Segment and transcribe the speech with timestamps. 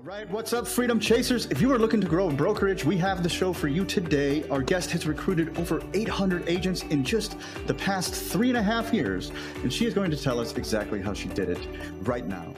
[0.00, 1.44] All right, what's up, Freedom Chasers?
[1.50, 4.48] If you are looking to grow a brokerage, we have the show for you today.
[4.48, 8.94] Our guest has recruited over 800 agents in just the past three and a half
[8.94, 11.58] years, and she is going to tell us exactly how she did it
[12.00, 12.54] right now.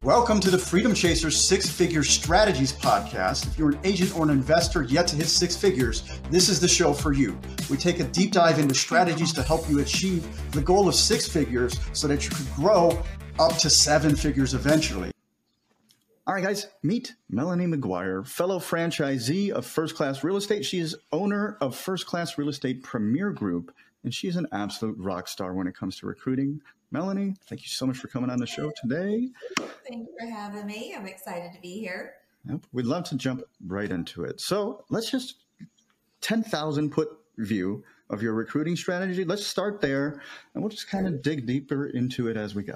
[0.00, 3.46] Welcome to the Freedom Chasers Six Figure Strategies podcast.
[3.46, 6.68] If you're an agent or an investor yet to hit six figures, this is the
[6.68, 7.38] show for you.
[7.68, 11.28] We take a deep dive into strategies to help you achieve the goal of six
[11.28, 13.02] figures so that you could grow
[13.38, 15.10] up to seven figures eventually.
[16.28, 20.64] All right, guys, meet Melanie McGuire, fellow franchisee of First Class Real Estate.
[20.64, 25.28] She is owner of First Class Real Estate Premier Group, and she's an absolute rock
[25.28, 26.60] star when it comes to recruiting.
[26.90, 29.28] Melanie, thank you so much for coming on the show today.
[29.88, 30.96] Thank you for having me.
[30.98, 32.14] I'm excited to be here.
[32.50, 34.40] Yep, we'd love to jump right into it.
[34.40, 35.36] So let's just
[36.22, 39.24] 10,000 put view of your recruiting strategy.
[39.24, 40.20] Let's start there,
[40.54, 42.74] and we'll just kind of dig deeper into it as we go.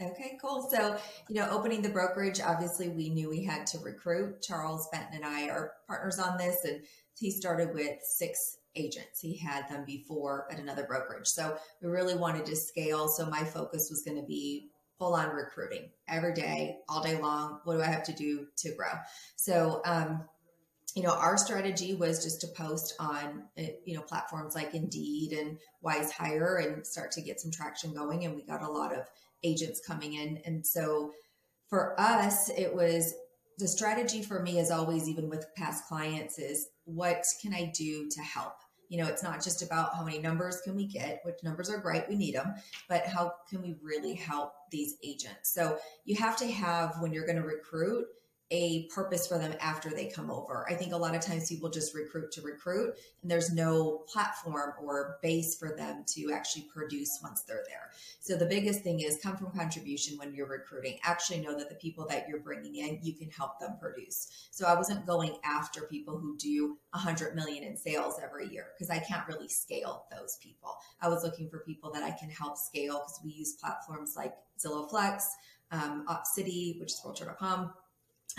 [0.00, 0.68] Okay, cool.
[0.70, 0.96] So,
[1.28, 4.42] you know, opening the brokerage, obviously we knew we had to recruit.
[4.42, 6.82] Charles Benton and I are partners on this, and
[7.16, 9.20] he started with six agents.
[9.20, 11.28] He had them before at another brokerage.
[11.28, 13.06] So we really wanted to scale.
[13.06, 17.60] So my focus was going to be full on recruiting every day, all day long.
[17.64, 18.92] What do I have to do to grow?
[19.36, 20.24] So, um,
[20.94, 25.32] you know, our strategy was just to post on, uh, you know, platforms like Indeed
[25.32, 28.24] and WizeHire and start to get some traction going.
[28.24, 29.08] And we got a lot of
[29.44, 30.40] agents coming in.
[30.44, 31.12] And so
[31.68, 33.14] for us, it was
[33.58, 38.08] the strategy for me is always, even with past clients, is what can I do
[38.08, 38.54] to help?
[38.88, 41.78] You know, it's not just about how many numbers can we get, which numbers are
[41.78, 42.54] great, we need them,
[42.88, 45.52] but how can we really help these agents?
[45.54, 48.06] So you have to have, when you're going to recruit,
[48.50, 50.66] a purpose for them after they come over.
[50.68, 54.72] I think a lot of times people just recruit to recruit and there's no platform
[54.82, 57.90] or base for them to actually produce once they're there.
[58.20, 60.98] So the biggest thing is come from contribution when you're recruiting.
[61.02, 64.48] Actually know that the people that you're bringing in, you can help them produce.
[64.50, 68.90] So I wasn't going after people who do 100 million in sales every year because
[68.90, 70.76] I can't really scale those people.
[71.00, 74.34] I was looking for people that I can help scale because we use platforms like
[74.58, 75.28] Zillow Flex,
[75.70, 77.72] um, Opcity, which is realtor.com,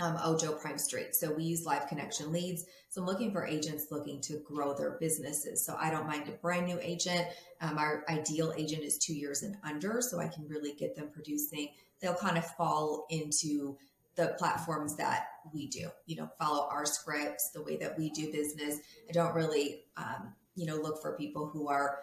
[0.01, 1.15] um, Ojo Prime Street.
[1.15, 2.65] So we use live connection leads.
[2.89, 5.65] So I'm looking for agents looking to grow their businesses.
[5.65, 7.27] So I don't mind a brand new agent.
[7.61, 11.09] Um, our ideal agent is two years and under, so I can really get them
[11.13, 11.69] producing.
[12.01, 13.77] They'll kind of fall into
[14.15, 18.31] the platforms that we do, you know, follow our scripts, the way that we do
[18.31, 18.79] business.
[19.09, 21.99] I don't really, um, you know, look for people who are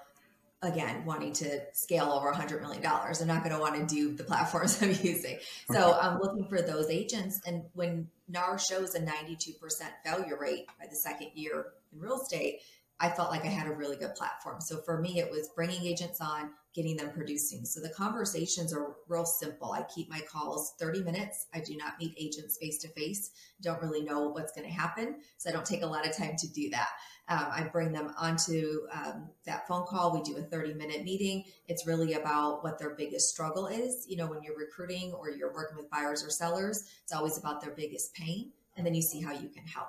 [0.62, 3.18] again wanting to scale over hundred million dollars.
[3.18, 5.38] They're not going to want to do the platforms i'm using.
[5.70, 9.56] So i'm looking for those agents and when nar shows a 92%
[10.04, 12.60] failure rate by the second year in real estate
[13.00, 14.60] i felt like i had a really good platform.
[14.60, 17.66] So for me it was bringing agents on getting them producing.
[17.66, 19.72] So the conversations are real simple.
[19.72, 21.48] I keep my calls 30 minutes.
[21.52, 23.30] I do not meet agents face to face.
[23.60, 26.36] Don't really know what's going to happen so i don't take a lot of time
[26.38, 26.88] to do that
[27.28, 30.12] um, I bring them onto um, that phone call.
[30.12, 31.44] We do a 30 minute meeting.
[31.68, 34.06] It's really about what their biggest struggle is.
[34.08, 37.60] You know, when you're recruiting or you're working with buyers or sellers, it's always about
[37.60, 38.50] their biggest pain.
[38.76, 39.88] And then you see how you can help.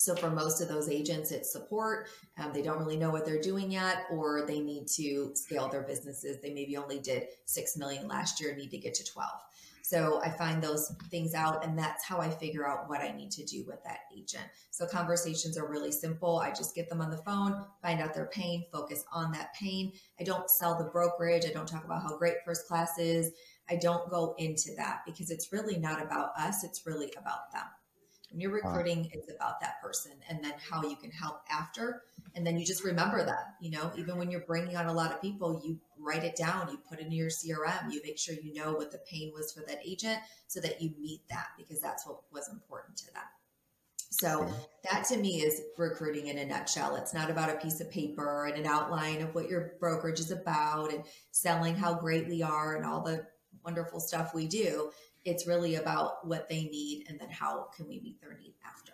[0.00, 2.08] So for most of those agents, it's support.
[2.38, 5.82] Um, they don't really know what they're doing yet, or they need to scale their
[5.82, 6.40] businesses.
[6.40, 9.28] They maybe only did six million last year, need to get to 12.
[9.90, 13.32] So I find those things out, and that's how I figure out what I need
[13.32, 14.44] to do with that agent.
[14.70, 16.38] So conversations are really simple.
[16.38, 19.90] I just get them on the phone, find out their pain, focus on that pain.
[20.20, 21.44] I don't sell the brokerage.
[21.44, 23.32] I don't talk about how great first class is.
[23.68, 27.66] I don't go into that because it's really not about us, it's really about them.
[28.30, 29.08] When you're recruiting, wow.
[29.12, 32.02] it's about that person and then how you can help after.
[32.36, 35.10] And then you just remember that, you know, even when you're bringing on a lot
[35.10, 38.34] of people, you write it down, you put it in your CRM, you make sure
[38.34, 41.80] you know what the pain was for that agent so that you meet that because
[41.80, 43.22] that's what was important to them.
[44.12, 44.52] So
[44.90, 46.96] that to me is recruiting in a nutshell.
[46.96, 50.32] It's not about a piece of paper and an outline of what your brokerage is
[50.32, 53.24] about and selling how great we are and all the
[53.64, 54.90] wonderful stuff we do
[55.24, 58.92] it's really about what they need and then how can we meet their need after.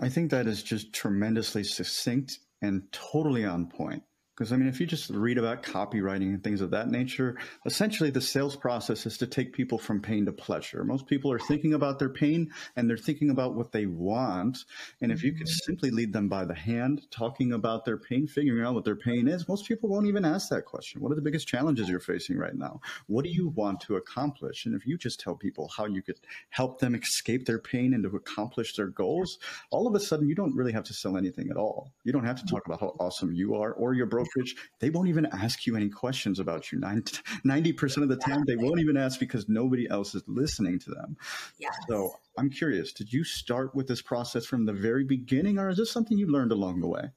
[0.00, 4.02] I think that is just tremendously succinct and totally on point.
[4.40, 8.08] Because I mean, if you just read about copywriting and things of that nature, essentially
[8.08, 10.82] the sales process is to take people from pain to pleasure.
[10.82, 14.64] Most people are thinking about their pain and they're thinking about what they want.
[15.02, 15.66] And if you could mm-hmm.
[15.66, 19.28] simply lead them by the hand, talking about their pain, figuring out what their pain
[19.28, 21.02] is, most people won't even ask that question.
[21.02, 22.80] What are the biggest challenges you're facing right now?
[23.08, 24.64] What do you want to accomplish?
[24.64, 28.02] And if you just tell people how you could help them escape their pain and
[28.04, 29.38] to accomplish their goals,
[29.70, 31.92] all of a sudden you don't really have to sell anything at all.
[32.04, 34.90] You don't have to talk about how awesome you are or your broker brokerage, they
[34.90, 36.78] won't even ask you any questions about you.
[36.78, 41.16] 90% of the time, they won't even ask because nobody else is listening to them.
[41.58, 41.74] Yes.
[41.88, 45.76] So I'm curious, did you start with this process from the very beginning, or is
[45.76, 47.10] this something you learned along the way?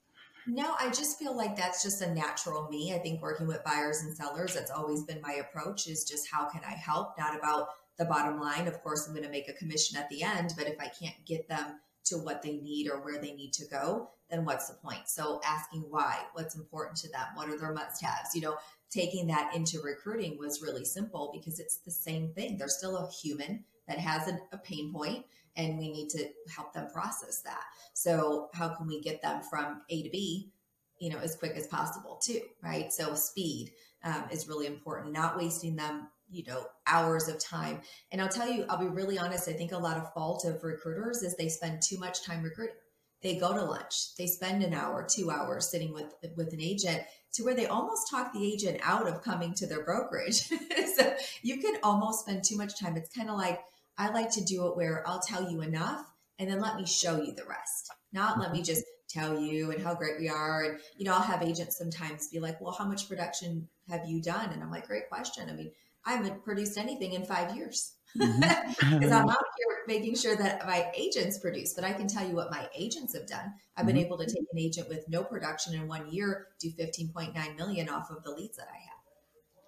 [0.46, 2.94] No, I just feel like that's just a natural me.
[2.94, 6.50] I think working with buyers and sellers, that's always been my approach is just how
[6.50, 7.18] can I help?
[7.18, 8.68] Not about the bottom line.
[8.68, 11.16] Of course, I'm going to make a commission at the end, but if I can't
[11.26, 14.74] get them to what they need or where they need to go, then what's the
[14.76, 15.08] point?
[15.08, 18.58] So asking why, what's important to them, what are their must haves, you know,
[18.90, 22.58] taking that into recruiting was really simple because it's the same thing.
[22.58, 25.26] They're still a human that has a, pain point
[25.56, 26.26] and we need to
[26.56, 27.64] help them process that.
[27.94, 30.52] So how can we get them from A to B,
[31.00, 32.92] you know, as quick as possible too, right?
[32.92, 33.72] So speed
[34.04, 37.82] um, is really important, not wasting them, you know, hours of time.
[38.12, 39.48] And I'll tell you, I'll be really honest.
[39.48, 42.76] I think a lot of fault of recruiters is they spend too much time recruiting.
[43.24, 47.04] They go to lunch, they spend an hour, two hours sitting with with an agent
[47.34, 50.42] to where they almost talk the agent out of coming to their brokerage.
[50.96, 52.96] so you can almost spend too much time.
[52.98, 53.60] It's kind of like
[53.98, 56.06] I like to do it where I'll tell you enough
[56.40, 57.92] and then let me show you the rest.
[58.12, 60.64] Not let me just tell you and how great we are.
[60.64, 64.22] And, you know, I'll have agents sometimes be like, well, how much production have you
[64.22, 64.50] done?
[64.52, 65.50] And I'm like, great question.
[65.50, 65.72] I mean,
[66.06, 69.04] I haven't produced anything in five years because mm-hmm.
[69.14, 72.52] I'm out here making sure that my agents produce, but I can tell you what
[72.52, 73.54] my agents have done.
[73.78, 74.06] I've been mm-hmm.
[74.06, 78.12] able to take an agent with no production in one year, do 15.9 million off
[78.12, 78.94] of the leads that I have.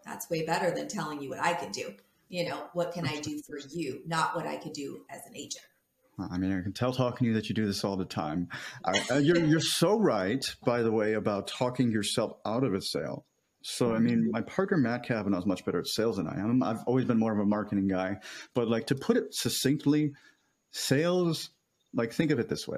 [0.05, 1.93] That's way better than telling you what I can do
[2.29, 5.35] you know, what can I do for you, not what I could do as an
[5.35, 5.65] agent.
[6.17, 8.47] I mean, I can tell talking to you that you do this all the time.
[8.83, 13.25] Uh, you're, you're so right, by the way, about talking yourself out of a sale.
[13.67, 16.61] So, I mean, my partner Matt Kavanaugh is much better at sales than I am.
[16.61, 18.17] I've always been more of a marketing guy.
[18.53, 20.13] But, like, to put it succinctly,
[20.71, 21.49] sales,
[21.91, 22.77] like, think of it this way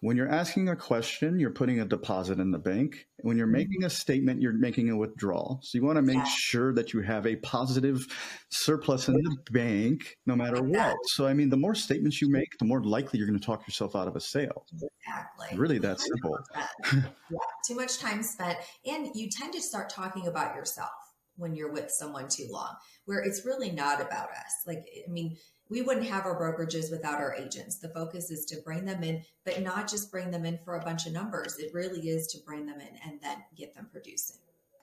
[0.00, 3.06] when you're asking a question, you're putting a deposit in the bank.
[3.22, 3.56] When you're mm-hmm.
[3.56, 5.60] making a statement, you're making a withdrawal.
[5.62, 6.24] So you want to make yeah.
[6.26, 8.06] sure that you have a positive
[8.50, 10.96] surplus in the bank no matter what.
[11.06, 13.66] So, I mean, the more statements you make, the more likely you're going to talk
[13.66, 14.66] yourself out of a sale.
[14.72, 15.58] Exactly.
[15.58, 16.38] Really that simple.
[16.92, 17.38] yeah.
[17.66, 18.58] Too much time spent.
[18.84, 20.90] And you tend to start talking about yourself
[21.36, 22.74] when you're with someone too long,
[23.06, 24.52] where it's really not about us.
[24.66, 25.36] Like, I mean,
[25.68, 27.76] we wouldn't have our brokerages without our agents.
[27.78, 30.84] The focus is to bring them in, but not just bring them in for a
[30.84, 31.58] bunch of numbers.
[31.58, 34.36] It really is to bring them in and then get them producing,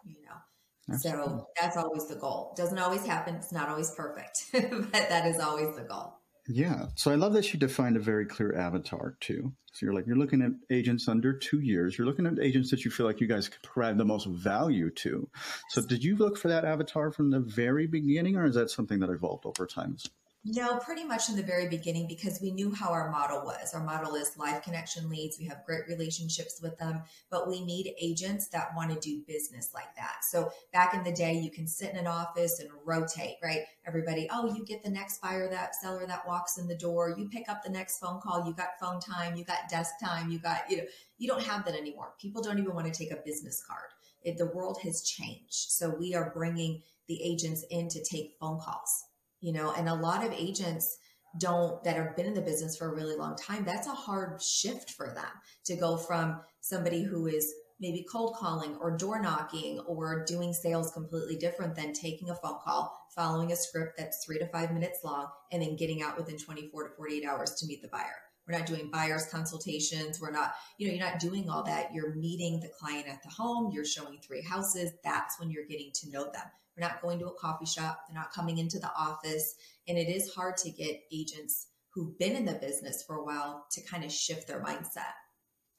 [0.05, 0.93] you know.
[0.93, 1.23] Absolutely.
[1.25, 2.53] So that's always the goal.
[2.57, 3.35] Doesn't always happen.
[3.35, 6.15] It's not always perfect, but that is always the goal.
[6.47, 6.87] Yeah.
[6.95, 9.53] So I love that you defined a very clear avatar too.
[9.73, 11.97] So you're like, you're looking at agents under two years.
[11.97, 14.89] You're looking at agents that you feel like you guys could provide the most value
[14.89, 15.29] to.
[15.69, 18.99] So did you look for that avatar from the very beginning or is that something
[18.99, 19.97] that evolved over time?
[20.43, 23.75] No, pretty much in the very beginning because we knew how our model was.
[23.75, 25.37] Our model is live connection leads.
[25.37, 29.69] We have great relationships with them, but we need agents that want to do business
[29.71, 30.23] like that.
[30.27, 33.61] So back in the day, you can sit in an office and rotate, right?
[33.85, 37.13] Everybody, oh, you get the next buyer, that seller that walks in the door.
[37.15, 38.43] You pick up the next phone call.
[38.43, 39.35] You got phone time.
[39.35, 40.31] You got desk time.
[40.31, 40.85] You got, you know,
[41.19, 42.13] you don't have that anymore.
[42.19, 43.89] People don't even want to take a business card.
[44.23, 45.69] It, the world has changed.
[45.69, 49.05] So we are bringing the agents in to take phone calls
[49.41, 50.97] you know, and a lot of agents
[51.39, 54.41] don't that have been in the business for a really long time that's a hard
[54.41, 55.31] shift for them
[55.63, 60.91] to go from somebody who is maybe cold calling or door knocking or doing sales
[60.91, 64.99] completely different than taking a phone call following a script that's three to five minutes
[65.03, 68.57] long and then getting out within 24 to 48 hours to meet the buyer we're
[68.57, 72.59] not doing buyers consultations we're not you know you're not doing all that you're meeting
[72.59, 76.23] the client at the home you're showing three houses that's when you're getting to know
[76.23, 76.43] them
[76.77, 77.99] We're not going to a coffee shop.
[78.07, 79.55] They're not coming into the office.
[79.87, 83.65] And it is hard to get agents who've been in the business for a while
[83.71, 85.13] to kind of shift their mindset.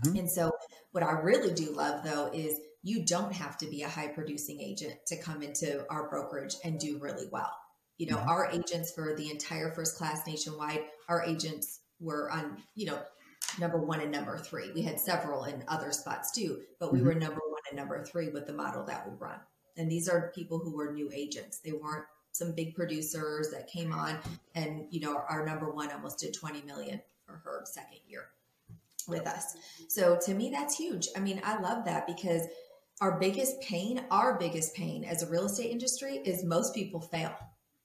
[0.05, 0.17] Mm-hmm.
[0.19, 0.51] And so,
[0.91, 4.61] what I really do love though is you don't have to be a high producing
[4.61, 7.53] agent to come into our brokerage and do really well.
[7.99, 8.29] You know, mm-hmm.
[8.29, 12.99] our agents for the entire first class nationwide, our agents were on, you know,
[13.59, 14.71] number one and number three.
[14.73, 17.09] We had several in other spots too, but we mm-hmm.
[17.09, 19.39] were number one and number three with the model that we run.
[19.77, 21.59] And these are people who were new agents.
[21.59, 24.19] They weren't some big producers that came on
[24.55, 28.29] and, you know, our number one almost did 20 million for her second year
[29.07, 29.57] with us.
[29.89, 31.09] So to me, that's huge.
[31.17, 32.43] I mean, I love that because
[33.01, 37.35] our biggest pain, our biggest pain as a real estate industry is most people fail.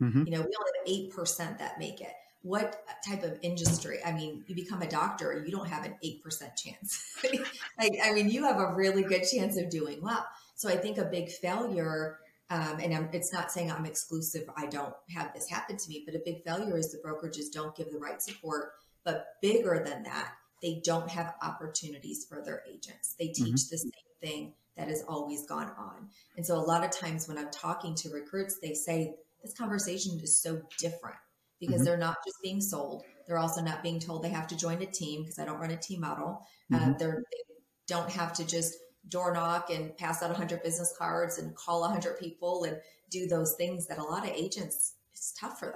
[0.02, 0.26] Mm-hmm.
[0.26, 2.14] You know, we only have 8% that make it.
[2.44, 4.00] What type of industry?
[4.06, 7.18] I mean, you become a doctor, you don't have an 8% chance.
[7.80, 10.26] like, I mean, you have a really good chance of doing well.
[10.56, 14.68] So I think a big failure, um, and I'm, it's not saying I'm exclusive, I
[14.68, 17.92] don't have this happen to me, but a big failure is the brokerages don't give
[17.92, 18.72] the right support.
[19.04, 23.16] But bigger than that, they don't have opportunities for their agents.
[23.20, 23.72] They teach mm-hmm.
[23.72, 23.92] the same
[24.22, 26.10] thing that has always gone on.
[26.36, 30.20] And so a lot of times when I'm talking to recruits, they say this conversation
[30.22, 31.18] is so different
[31.60, 31.86] because mm-hmm.
[31.86, 33.04] they're not just being sold.
[33.28, 35.72] They're also not being told they have to join a team because I don't run
[35.72, 36.46] a team model.
[36.72, 36.92] Uh, mm-hmm.
[36.92, 37.56] Uh, they're, they
[37.88, 38.76] don't have to just
[39.10, 42.78] door knock and pass out 100 business cards and call 100 people and
[43.10, 45.72] do those things that a lot of agents, it's tough for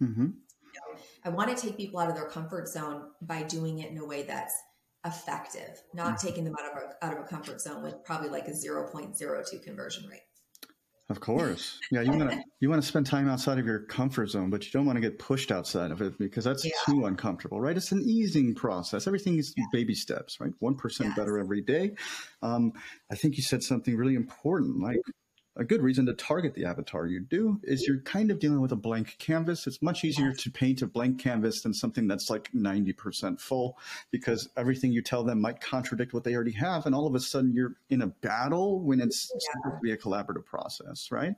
[0.00, 0.10] them.
[0.10, 0.22] Mm-hmm.
[0.24, 3.90] You know, I want to take people out of their comfort zone by doing it
[3.90, 4.54] in a way that's
[5.04, 6.26] effective, not mm-hmm.
[6.26, 9.62] taking them out of a, out of a comfort zone with probably like a 0.02
[9.62, 10.20] conversion rate.
[11.10, 11.78] Of course.
[11.90, 14.66] Yeah, you want to you want to spend time outside of your comfort zone, but
[14.66, 16.72] you don't want to get pushed outside of it because that's yeah.
[16.84, 17.76] too uncomfortable, right?
[17.76, 19.06] It's an easing process.
[19.06, 19.64] Everything is yeah.
[19.72, 20.52] baby steps, right?
[20.62, 21.16] 1% yes.
[21.16, 21.92] better every day.
[22.42, 22.72] Um,
[23.10, 25.00] I think you said something really important like
[25.58, 28.70] a good reason to target the avatar you do is you're kind of dealing with
[28.70, 29.66] a blank canvas.
[29.66, 33.76] It's much easier to paint a blank canvas than something that's like 90% full
[34.12, 36.86] because everything you tell them might contradict what they already have.
[36.86, 39.38] And all of a sudden you're in a battle when it's yeah.
[39.52, 41.34] supposed to be a collaborative process, right?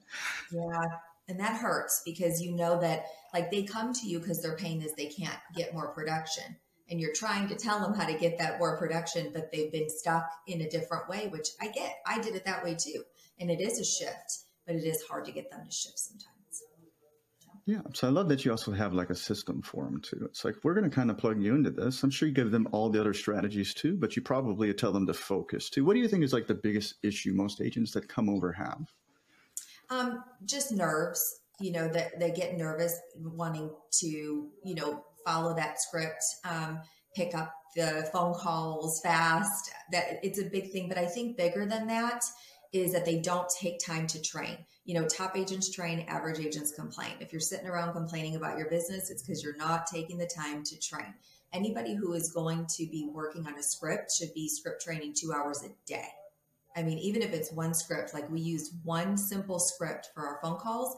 [0.53, 0.85] Yeah.
[1.27, 4.83] And that hurts because you know that like they come to you because their pain
[4.83, 6.57] is they can't get more production
[6.91, 9.89] and you're trying to tell them how to get that more production, but they've been
[9.89, 11.95] stuck in a different way, which I get.
[12.05, 13.05] I did it that way too
[13.41, 16.31] and it is a shift, but it is hard to get them to shift sometimes.
[17.67, 20.23] Yeah, so I love that you also have like a system for them too.
[20.25, 22.03] It's like we're going to kind of plug you into this.
[22.03, 25.07] I'm sure you give them all the other strategies too, but you probably tell them
[25.07, 25.85] to focus too.
[25.85, 28.87] What do you think is like the biggest issue most agents that come over have?
[29.91, 31.23] Um, just nerves.
[31.61, 33.71] You know that they, they get nervous wanting
[34.01, 36.81] to you know follow that script, um,
[37.15, 39.71] pick up the phone calls fast.
[39.93, 42.25] That it's a big thing, but I think bigger than that
[42.73, 44.59] is that they don't take time to train.
[44.85, 47.13] You know, top agents train, average agents complain.
[47.21, 50.63] If you're sitting around complaining about your business, it's because you're not taking the time
[50.65, 51.15] to train.
[51.53, 55.33] Anybody who is going to be working on a script should be script training two
[55.33, 56.09] hours a day.
[56.77, 60.39] I mean, even if it's one script, like we use one simple script for our
[60.41, 60.97] phone calls,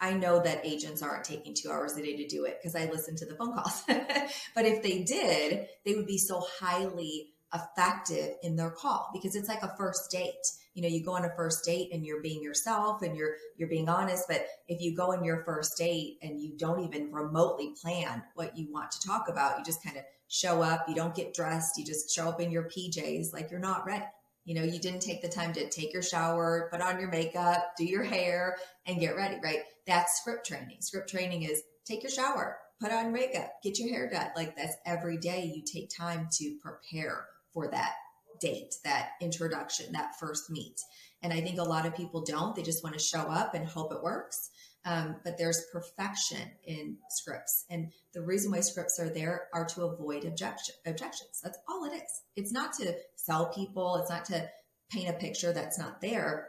[0.00, 2.90] I know that agents aren't taking two hours a day to do it because I
[2.90, 3.82] listen to the phone calls.
[3.88, 9.48] but if they did, they would be so highly effective in their call because it's
[9.48, 10.46] like a first date.
[10.74, 13.68] You know you go on a first date and you're being yourself and you're you're
[13.68, 17.74] being honest but if you go on your first date and you don't even remotely
[17.80, 21.14] plan what you want to talk about you just kind of show up you don't
[21.14, 24.04] get dressed you just show up in your pjs like you're not ready.
[24.44, 27.74] You know you didn't take the time to take your shower put on your makeup
[27.78, 29.60] do your hair and get ready right?
[29.86, 30.78] That's script training.
[30.80, 34.30] Script training is take your shower put on makeup get your hair done.
[34.34, 37.94] Like that's every day you take time to prepare for that
[38.40, 40.78] date, that introduction, that first meet.
[41.22, 42.54] And I think a lot of people don't.
[42.54, 44.50] They just want to show up and hope it works.
[44.84, 47.64] Um, but there's perfection in scripts.
[47.70, 51.40] And the reason why scripts are there are to avoid objection, objections.
[51.42, 52.22] That's all it is.
[52.36, 54.46] It's not to sell people, it's not to
[54.90, 56.48] paint a picture that's not there.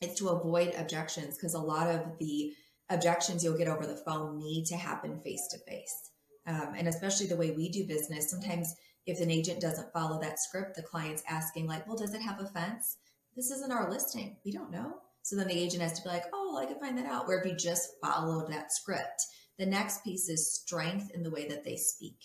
[0.00, 2.52] It's to avoid objections because a lot of the
[2.88, 6.10] objections you'll get over the phone need to happen face to face.
[6.46, 10.76] And especially the way we do business, sometimes if an agent doesn't follow that script,
[10.76, 12.96] the client's asking, like, well, does it have a fence?
[13.36, 14.36] This isn't our listing.
[14.44, 14.98] We don't know.
[15.22, 17.26] So then the agent has to be like, oh, I can find that out.
[17.26, 19.22] Where if you just followed that script,
[19.58, 22.16] the next piece is strength in the way that they speak.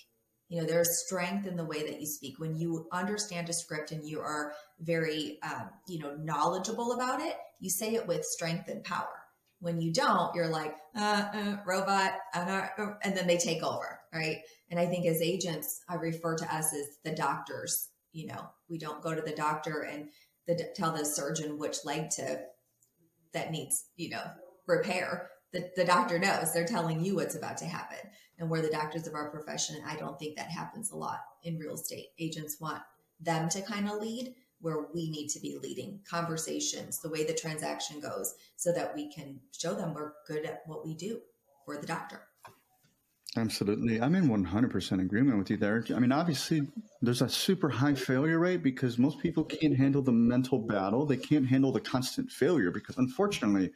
[0.50, 2.39] You know, there's strength in the way that you speak.
[2.39, 7.36] When you understand a script and you are very, um, you know, knowledgeable about it,
[7.60, 9.26] you say it with strength and power.
[9.59, 12.67] When you don't, you're like, uh, uh, robot, uh,
[13.03, 14.37] and then they take over, right?
[14.69, 17.89] And I think as agents, I refer to us as the doctors.
[18.11, 20.09] You know, we don't go to the doctor and
[20.47, 22.39] the, tell the surgeon which leg to
[23.33, 24.23] that needs, you know,
[24.67, 25.29] repair.
[25.53, 27.97] The, the doctor knows they're telling you what's about to happen.
[28.37, 29.81] And we're the doctors of our profession.
[29.85, 32.07] I don't think that happens a lot in real estate.
[32.19, 32.81] Agents want
[33.19, 37.33] them to kind of lead where we need to be leading conversations, the way the
[37.33, 41.19] transaction goes, so that we can show them we're good at what we do
[41.65, 42.21] for the doctor.
[43.35, 44.01] Absolutely.
[44.01, 45.83] I'm in 100% agreement with you there.
[45.95, 46.61] I mean, obviously,
[47.01, 51.05] there's a super high failure rate because most people can't handle the mental battle.
[51.05, 53.71] They can't handle the constant failure because, unfortunately,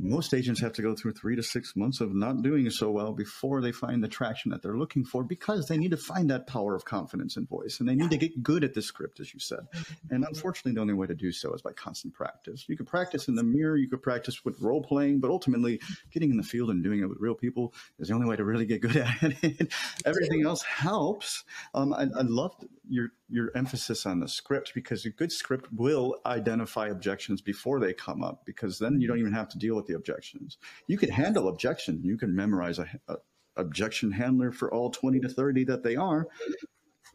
[0.00, 3.12] most agents have to go through three to six months of not doing so well
[3.12, 6.46] before they find the traction that they're looking for because they need to find that
[6.46, 9.32] power of confidence and voice and they need to get good at the script, as
[9.34, 9.60] you said.
[9.74, 10.14] Mm-hmm.
[10.14, 12.64] And unfortunately, the only way to do so is by constant practice.
[12.68, 15.80] You could practice in the mirror, you could practice with role playing, but ultimately,
[16.12, 18.44] getting in the field and doing it with real people is the only way to
[18.44, 19.72] really get good at it.
[20.04, 21.44] Everything else helps.
[21.74, 22.54] Um, I, I love
[22.88, 27.92] your your emphasis on the script because a good script will identify objections before they
[27.92, 30.58] come up because then you don't even have to deal with the objections.
[30.86, 32.00] You can handle objection.
[32.02, 33.16] You can memorize a, a
[33.56, 36.28] objection handler for all 20 to 30 that they are.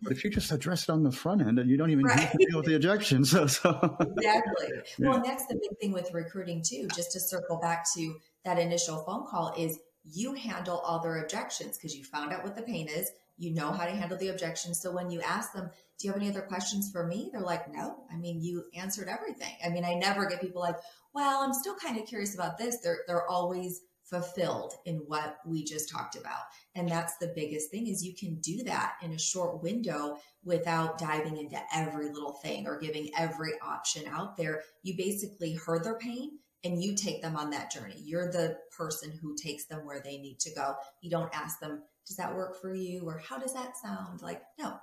[0.02, 2.20] But if you just address it on the front end and you don't even right.
[2.20, 3.32] have to deal with the objections.
[3.34, 3.96] So, so.
[4.00, 4.68] Exactly.
[5.00, 5.08] Yeah.
[5.08, 8.60] Well, and that's the big thing with recruiting too, just to circle back to that
[8.60, 12.62] initial phone call is you handle all their objections because you found out what the
[12.62, 13.10] pain is.
[13.38, 14.82] You know how to handle the objections.
[14.82, 17.30] So when you ask them, do you have any other questions for me?
[17.32, 18.06] They're like, no.
[18.12, 19.54] I mean, you answered everything.
[19.66, 20.78] I mean, I never get people like,
[21.14, 22.80] well, I'm still kind of curious about this.
[22.80, 26.42] They're they're always fulfilled in what we just talked about.
[26.76, 30.98] And that's the biggest thing is you can do that in a short window without
[31.00, 34.62] diving into every little thing or giving every option out there.
[34.84, 36.32] You basically heard their pain
[36.64, 37.96] and you take them on that journey.
[37.98, 40.76] You're the person who takes them where they need to go.
[41.02, 43.04] You don't ask them, does that work for you?
[43.06, 44.22] Or how does that sound?
[44.22, 44.76] Like, no,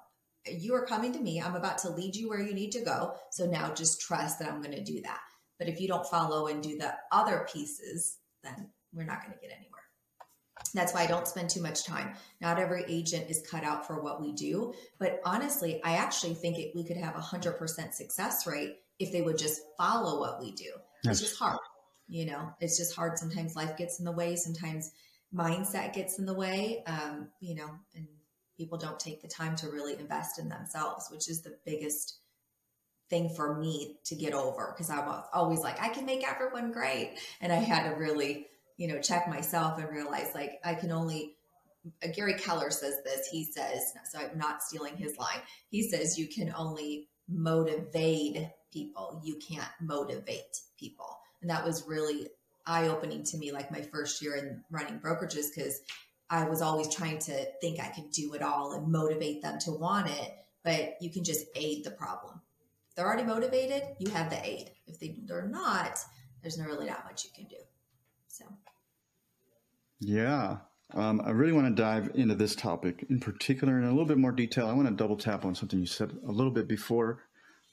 [0.47, 1.41] you are coming to me.
[1.41, 3.15] I'm about to lead you where you need to go.
[3.31, 5.21] So now just trust that I'm going to do that.
[5.59, 9.41] But if you don't follow and do the other pieces, then we're not going to
[9.41, 9.81] get anywhere.
[10.75, 12.15] That's why I don't spend too much time.
[12.41, 14.75] Not every agent is cut out for what we do.
[14.99, 19.23] But honestly, I actually think it, we could have a 100% success rate if they
[19.23, 20.71] would just follow what we do.
[21.05, 21.59] It's just hard.
[22.09, 23.19] You know, it's just hard.
[23.19, 24.37] Sometimes life gets in the way.
[24.37, 24.91] Sometimes
[25.35, 26.83] mindset gets in the way.
[26.87, 28.07] Um, you know, and
[28.57, 32.19] people don't take the time to really invest in themselves, which is the biggest
[33.09, 36.71] thing for me to get over because I was always like, I can make everyone
[36.71, 37.19] great.
[37.41, 38.47] And I had to really,
[38.77, 41.37] you know, check myself and realize like I can only
[42.05, 43.27] uh, Gary Keller says this.
[43.29, 45.41] He says, so I'm not stealing his line.
[45.71, 49.21] He says you can only motivate people.
[49.25, 51.19] You can't motivate people.
[51.41, 52.29] And that was really
[52.67, 55.81] eye opening to me, like my first year in running brokerages, because
[56.29, 59.73] I was always trying to think I could do it all and motivate them to
[59.73, 60.33] want it.
[60.63, 62.41] But you can just aid the problem.
[62.89, 64.71] If they're already motivated, you have the aid.
[64.87, 65.99] If they, they're not,
[66.43, 67.57] there's not really not much you can do.
[68.29, 68.45] So,
[69.99, 70.59] yeah.
[70.93, 74.19] Um, I really want to dive into this topic in particular in a little bit
[74.19, 74.67] more detail.
[74.67, 77.21] I want to double tap on something you said a little bit before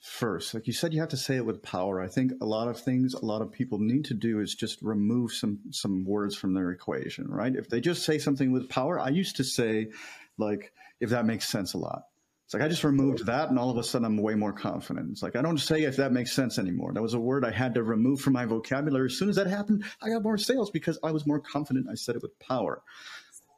[0.08, 0.54] first.
[0.54, 2.02] Like you said, you have to say it with power.
[2.02, 4.82] I think a lot of things a lot of people need to do is just
[4.82, 7.54] remove some some words from their equation, right?
[7.56, 9.90] If they just say something with power, I used to say,
[10.38, 12.04] like, if that makes sense a lot.
[12.46, 15.12] It's like I just removed that, and all of a sudden I'm way more confident.
[15.12, 16.93] It's like I don't say if that makes sense anymore.
[16.93, 19.08] That was a word I had to remove from my vocabulary.
[19.08, 21.88] As soon as that happened, I got more sales because I was more confident.
[21.91, 22.82] I said it with power.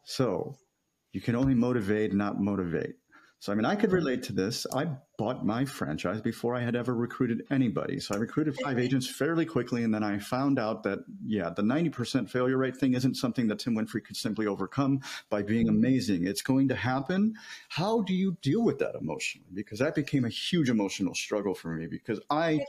[0.05, 0.57] So
[1.11, 2.95] you can only motivate, not motivate.
[3.37, 4.65] So, I mean, I could relate to this.
[4.73, 4.87] I
[5.19, 7.99] bought my franchise before I had ever recruited anybody.
[7.99, 9.83] So I recruited five agents fairly quickly.
[9.83, 13.59] And then I found out that, yeah, the 90% failure rate thing isn't something that
[13.59, 16.25] Tim Winfrey could simply overcome by being amazing.
[16.25, 17.33] It's going to happen.
[17.67, 19.49] How do you deal with that emotionally?
[19.53, 22.61] Because that became a huge emotional struggle for me because I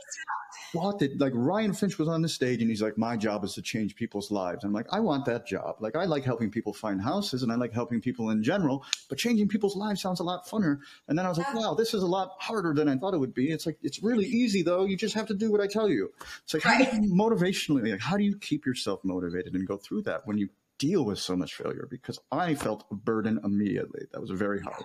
[0.73, 3.53] thought that like Ryan Finch was on the stage and he's like, my job is
[3.55, 4.63] to change people's lives.
[4.63, 5.77] I'm like, I want that job.
[5.79, 9.17] Like, I like helping people find houses and I like helping people in general, but
[9.17, 10.79] changing people's lives sounds a lot funner.
[11.07, 13.19] And then I was like, wow, this is a lot harder than I thought it
[13.19, 13.51] would be.
[13.51, 14.85] It's like, it's really easy though.
[14.85, 16.11] You just have to do what I tell you.
[16.43, 16.85] It's like, right.
[16.85, 20.25] how do you motivationally, like, how do you keep yourself motivated and go through that
[20.25, 21.87] when you deal with so much failure?
[21.89, 24.05] Because I felt a burden immediately.
[24.11, 24.83] That was very hard.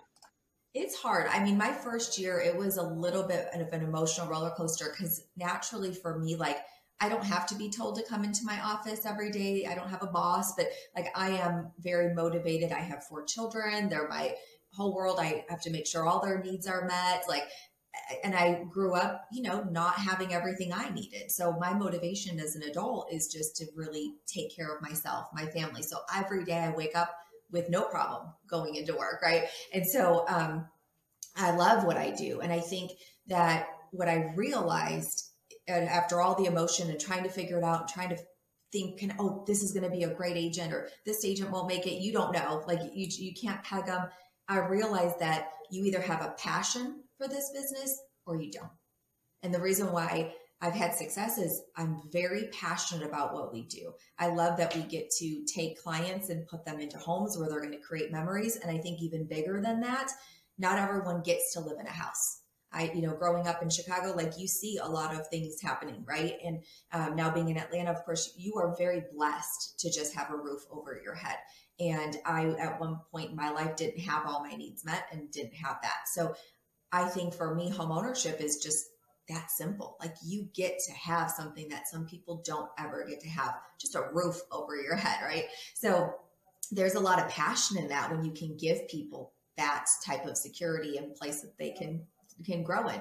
[0.79, 1.27] It's hard.
[1.29, 4.91] I mean, my first year, it was a little bit of an emotional roller coaster
[4.91, 6.59] because naturally for me, like,
[7.01, 9.65] I don't have to be told to come into my office every day.
[9.67, 12.73] I don't have a boss, but like I am very motivated.
[12.73, 13.89] I have four children.
[13.89, 14.35] They're my
[14.75, 15.19] whole world.
[15.19, 17.25] I have to make sure all their needs are met.
[17.27, 17.45] Like,
[18.23, 21.31] and I grew up, you know, not having everything I needed.
[21.31, 25.47] So my motivation as an adult is just to really take care of myself, my
[25.47, 25.83] family.
[25.83, 27.15] So every day I wake up
[27.51, 29.45] with no problem going into work, right?
[29.73, 30.67] And so um,
[31.37, 32.41] I love what I do.
[32.41, 32.93] And I think
[33.29, 35.31] that what I realized
[35.69, 38.19] after all the emotion and trying to figure it out and trying to
[38.73, 41.69] think, can, oh, this is going to be a great agent or this agent won't
[41.69, 42.03] make it.
[42.03, 42.63] You don't know.
[42.67, 44.09] Like you, you can't peg them.
[44.49, 48.71] I realized that you either have a passion for this business or you don't.
[49.43, 50.35] And the reason why
[50.67, 51.63] I've had successes.
[51.77, 53.93] I'm very passionate about what we do.
[54.19, 57.61] I love that we get to take clients and put them into homes where they're
[57.61, 58.57] going to create memories.
[58.57, 60.11] And I think even bigger than that,
[60.59, 62.41] not everyone gets to live in a house.
[62.73, 66.05] I, you know, growing up in Chicago, like you see a lot of things happening,
[66.05, 66.35] right?
[66.45, 70.33] And um, now being in Atlanta, of course, you are very blessed to just have
[70.33, 71.37] a roof over your head.
[71.79, 75.31] And I, at one point in my life, didn't have all my needs met and
[75.31, 76.09] didn't have that.
[76.13, 76.35] So
[76.91, 78.87] I think for me, home ownership is just
[79.29, 79.97] that simple.
[80.01, 83.95] Like you get to have something that some people don't ever get to have, just
[83.95, 85.45] a roof over your head, right?
[85.75, 86.15] So
[86.71, 90.37] there's a lot of passion in that when you can give people that type of
[90.37, 92.05] security and place that they can
[92.45, 93.01] can grow in.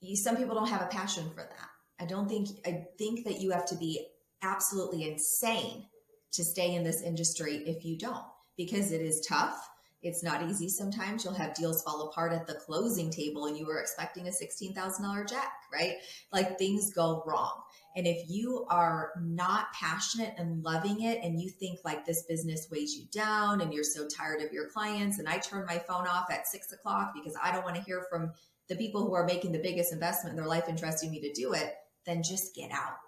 [0.00, 1.68] You, some people don't have a passion for that.
[2.00, 4.06] I don't think I think that you have to be
[4.42, 5.86] absolutely insane
[6.32, 8.24] to stay in this industry if you don't
[8.56, 9.68] because it is tough
[10.02, 11.24] It's not easy sometimes.
[11.24, 15.28] You'll have deals fall apart at the closing table and you were expecting a $16,000
[15.28, 15.96] check, right?
[16.32, 17.62] Like things go wrong.
[17.96, 22.68] And if you are not passionate and loving it and you think like this business
[22.70, 26.06] weighs you down and you're so tired of your clients, and I turn my phone
[26.06, 28.32] off at six o'clock because I don't want to hear from
[28.68, 31.32] the people who are making the biggest investment in their life and trusting me to
[31.32, 31.74] do it,
[32.06, 32.98] then just get out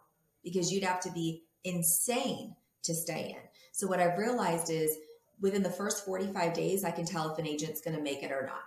[0.43, 3.49] because you'd have to be insane to stay in.
[3.73, 4.97] So what I've realized is
[5.41, 8.33] within the first 45 days, I can tell if an agent's going to make it
[8.33, 8.63] or not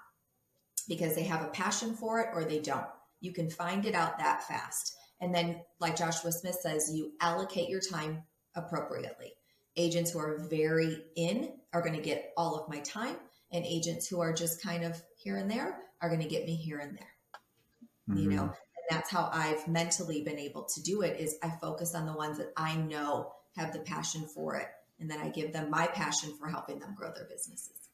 [0.88, 2.88] because they have a passion for it or they don't.
[3.22, 4.96] You can find it out that fast.
[5.22, 8.24] And then, like Joshua Smith says, you allocate your time
[8.56, 9.34] appropriately.
[9.78, 13.16] Agents who are very in are going to get all of my time,
[13.52, 16.56] and agents who are just kind of here and there are going to get me
[16.56, 17.08] here and there.
[18.10, 18.18] Mm-hmm.
[18.18, 18.52] You know, and
[18.90, 22.38] that's how I've mentally been able to do it is I focus on the ones
[22.40, 24.68] that I know have the passion for it
[25.04, 27.90] and then I give them my passion for helping them grow their businesses.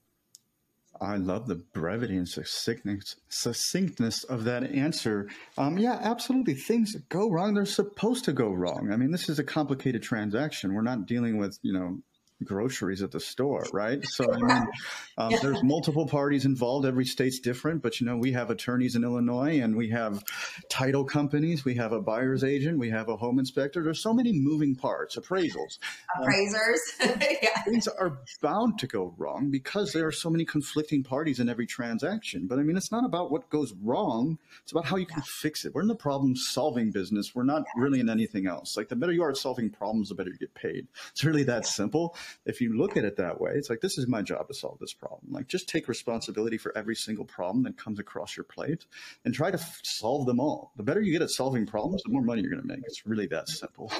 [1.02, 5.28] I love the brevity and succinctness, succinctness of that answer.
[5.58, 6.54] Um, yeah, absolutely.
[6.54, 7.56] Things go wrong.
[7.56, 8.92] They're supposed to go wrong.
[8.92, 10.76] I mean, this is a complicated transaction.
[10.76, 11.98] We're not dealing with, you know,
[12.44, 14.04] groceries at the store, right?
[14.06, 14.68] So I mean,
[15.18, 15.40] um, yeah.
[15.42, 16.86] there's multiple parties involved.
[16.86, 20.24] Every state's different, but you know, we have attorneys in Illinois, and we have
[20.70, 23.84] title companies, we have a buyer's agent, we have a home inspector.
[23.84, 25.18] There's so many moving parts.
[25.18, 25.80] Appraisals,
[26.18, 26.82] appraisers.
[27.02, 27.64] Um, yeah.
[27.64, 31.66] Things are bound to go wrong because there are so many conflicting parties in every
[31.66, 32.48] transaction.
[32.48, 35.66] But I mean, it's not about what goes wrong; it's about how you can fix
[35.66, 35.74] it.
[35.74, 37.36] We're in the problem-solving business.
[37.36, 38.78] We're not really in anything else.
[38.78, 40.88] Like the better you are at solving problems, the better you get paid.
[41.12, 42.16] It's really that simple
[42.46, 44.80] if you look at it that way, it's like, this is my job to solve
[44.80, 45.32] this problem.
[45.32, 48.86] Like, just take responsibility for every single problem that comes across your plate
[49.26, 50.72] and try to f- solve them all.
[50.78, 52.84] The better you get at solving problems, the more money you're going to make.
[52.86, 53.92] It's really that simple.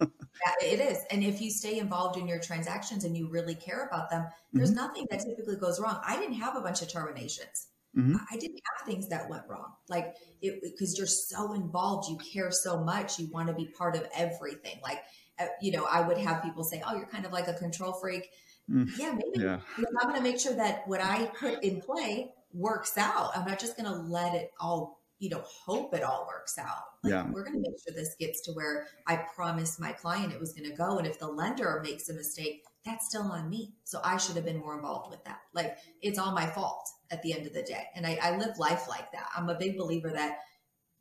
[0.00, 0.98] yeah, it is.
[1.10, 4.70] And if you stay involved in your transactions and you really care about them, there's
[4.70, 4.78] mm-hmm.
[4.78, 6.00] nothing that typically goes wrong.
[6.06, 7.68] I didn't have a bunch of terminations.
[7.96, 8.16] Mm-hmm.
[8.30, 9.72] I didn't have things that went wrong.
[9.88, 13.94] Like it because you're so involved, you care so much, you want to be part
[13.94, 14.80] of everything.
[14.82, 15.00] Like
[15.60, 18.28] you know, I would have people say, "Oh, you're kind of like a control freak."
[18.70, 19.44] Mm, yeah, maybe.
[19.44, 19.60] Yeah.
[19.78, 23.36] I'm going to make sure that what I put in play works out.
[23.36, 26.84] I'm not just going to let it all, you know, hope it all works out.
[27.02, 27.26] Like, yeah.
[27.30, 30.52] We're going to make sure this gets to where I promised my client it was
[30.54, 30.98] going to go.
[30.98, 33.74] And if the lender makes a mistake, that's still on me.
[33.84, 35.40] So I should have been more involved with that.
[35.52, 37.84] Like it's all my fault at the end of the day.
[37.94, 39.28] And I, I live life like that.
[39.36, 40.38] I'm a big believer that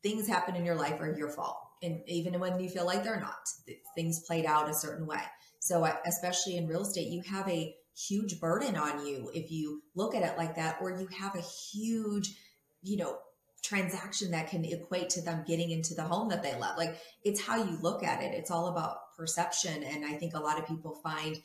[0.02, 3.20] things happen in your life are your fault and even when you feel like they're
[3.20, 3.48] not,
[3.96, 5.22] things played out a certain way.
[5.60, 9.82] So, uh, especially in real estate, you have a huge burden on you if you
[9.96, 12.36] look at it like that, or you have a huge,
[12.82, 13.18] you know,
[13.64, 16.78] transaction that can equate to them getting into the home that they love.
[16.78, 18.34] Like it's how you look at it.
[18.34, 19.84] It's all about perception.
[19.84, 21.38] And I think a lot of people find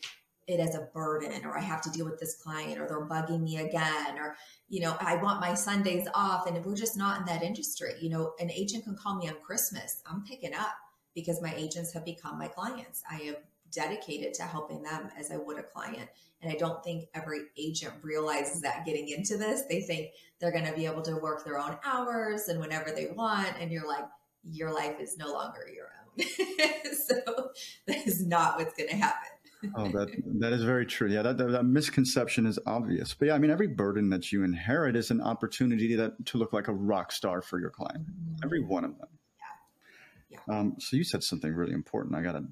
[0.48, 3.42] it as a burden or I have to deal with this client or they're bugging
[3.42, 4.36] me again or
[4.68, 6.46] you know I want my Sundays off.
[6.46, 9.36] And we're just not in that industry you know an agent can call me on
[9.42, 10.02] Christmas.
[10.06, 10.74] I'm picking up
[11.14, 13.02] because my agents have become my clients.
[13.10, 13.36] I am
[13.72, 16.08] dedicated to helping them as I would a client.
[16.40, 19.62] And I don't think every agent realizes that getting into this.
[19.68, 23.06] They think they're going to be able to work their own hours and whenever they
[23.06, 23.48] want.
[23.60, 24.04] And you're like
[24.44, 26.26] your life is no longer your own.
[27.08, 27.50] So
[27.86, 29.30] that is not what's going to happen
[29.76, 30.08] oh, that
[30.40, 31.08] that is very true.
[31.08, 33.14] Yeah, that, that, that, misconception is obvious.
[33.14, 36.52] But yeah, I mean, every burden that you inherit is an opportunity that to look
[36.52, 38.06] like a rock star for your client.
[38.44, 39.08] Every one of them.
[40.30, 40.38] Yeah.
[40.48, 40.58] yeah.
[40.58, 42.14] Um, so you said something really important.
[42.14, 42.44] I got to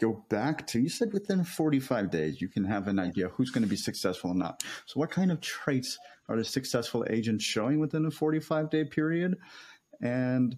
[0.00, 0.80] go back to.
[0.80, 4.30] You said within 45 days you can have an idea who's going to be successful
[4.30, 4.62] or not.
[4.86, 5.98] So what kind of traits
[6.28, 9.36] are the successful agents showing within a 45 day period?
[10.02, 10.56] And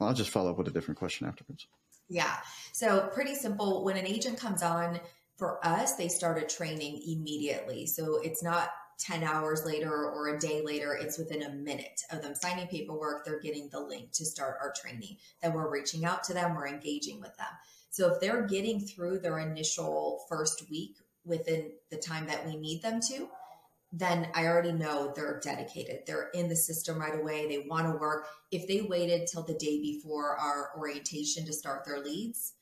[0.00, 1.66] I'll just follow up with a different question afterwards.
[2.10, 2.36] Yeah.
[2.72, 3.84] So pretty simple.
[3.84, 5.00] When an agent comes on
[5.38, 7.86] for us, they start a training immediately.
[7.86, 12.20] So it's not 10 hours later or a day later, it's within a minute of
[12.20, 13.24] them signing paperwork.
[13.24, 15.16] They're getting the link to start our training.
[15.40, 17.46] Then we're reaching out to them, we're engaging with them.
[17.88, 22.82] So if they're getting through their initial first week within the time that we need
[22.82, 23.28] them to,
[23.92, 26.00] then I already know they're dedicated.
[26.06, 27.48] They're in the system right away.
[27.48, 28.26] They want to work.
[28.52, 32.52] If they waited till the day before our orientation to start their leads,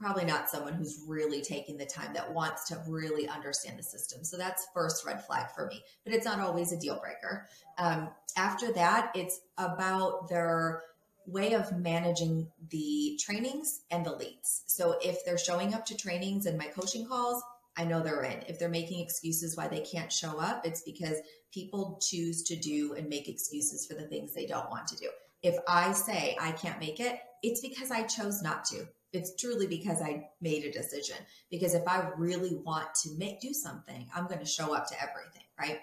[0.00, 4.24] probably not someone who's really taking the time that wants to really understand the system.
[4.24, 7.46] So that's first red flag for me, but it's not always a deal breaker.
[7.78, 10.82] Um, after that, it's about their
[11.26, 14.64] way of managing the trainings and the leads.
[14.66, 17.42] So if they're showing up to trainings and my coaching calls,
[17.76, 18.42] I know they're in.
[18.46, 21.16] If they're making excuses why they can't show up, it's because
[21.52, 25.08] people choose to do and make excuses for the things they don't want to do.
[25.42, 28.86] If I say I can't make it, it's because I chose not to.
[29.12, 31.16] It's truly because I made a decision.
[31.50, 34.94] Because if I really want to make do something, I'm going to show up to
[35.00, 35.42] everything.
[35.58, 35.78] right?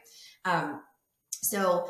[0.46, 0.82] Um,
[1.30, 1.90] so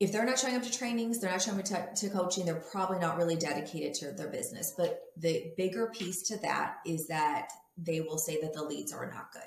[0.00, 2.62] if they're not showing up to trainings, they're not showing up to, to, coaching, they're
[2.72, 4.74] probably not really dedicated to their business.
[4.76, 9.10] But the bigger piece to that is that they will say that the leads are
[9.10, 9.42] not good.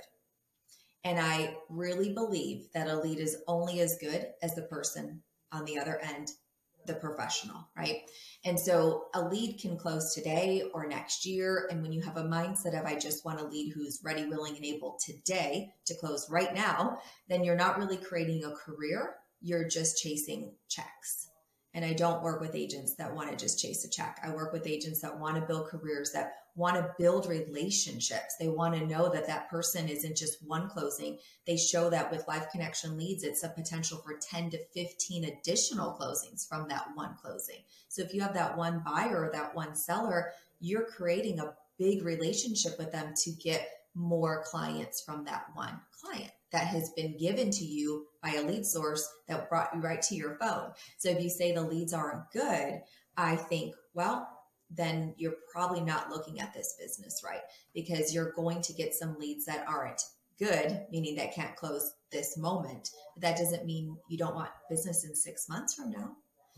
[1.04, 5.64] And I really believe that a lead is only as good as the person on
[5.64, 6.32] the other end,
[6.86, 8.02] the professional, right?
[8.44, 11.68] And so a lead can close today or next year.
[11.72, 14.56] And when you have a mindset of, I just want a lead who's ready, willing,
[14.56, 16.98] and able today to close right now,
[17.30, 19.16] then you're not really creating a career.
[19.42, 21.30] You're just chasing checks.
[21.74, 24.20] And I don't work with agents that want to just chase a check.
[24.24, 28.36] I work with agents that want to build careers, that want to build relationships.
[28.40, 31.20] They want to know that that person isn't just one closing.
[31.46, 35.96] They show that with live connection leads, it's a potential for 10 to 15 additional
[36.02, 37.60] closings from that one closing.
[37.90, 42.04] So if you have that one buyer or that one seller, you're creating a big
[42.04, 47.52] relationship with them to get more clients from that one client that has been given
[47.52, 50.72] to you by a lead source that brought you right to your phone.
[50.98, 52.82] So if you say the leads aren't good,
[53.16, 54.28] I think, well,
[54.70, 57.42] then you're probably not looking at this business right
[57.74, 60.02] because you're going to get some leads that aren't
[60.38, 62.90] good, meaning that can't close this moment.
[63.16, 66.18] But that doesn't mean you don't want business in six months from now.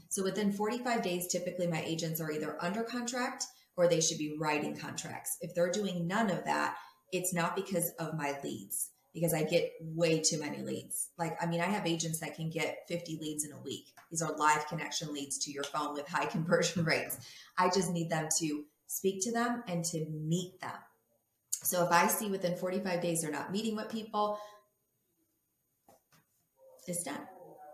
[0.09, 3.45] So within 45 days, typically my agents are either under contract
[3.77, 5.37] or they should be writing contracts.
[5.41, 6.75] If they're doing none of that,
[7.11, 11.09] it's not because of my leads because I get way too many leads.
[11.17, 13.87] Like, I mean, I have agents that can get 50 leads in a week.
[14.11, 17.17] These are live connection leads to your phone with high conversion rates.
[17.57, 20.71] I just need them to speak to them and to meet them.
[21.51, 24.39] So if I see within 45 days they're not meeting with people,
[26.87, 27.19] it's done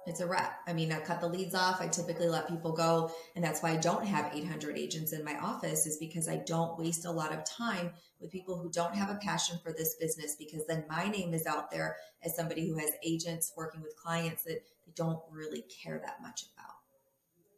[0.06, 0.60] it's a wrap.
[0.68, 1.82] I mean, I cut the leads off.
[1.82, 3.12] I typically let people go.
[3.36, 6.78] And that's why I don't have 800 agents in my office is because I don't
[6.78, 10.36] waste a lot of time with people who don't have a passion for this business
[10.36, 14.44] because then my name is out there as somebody who has agents working with clients
[14.44, 16.76] that they don't really care that much about.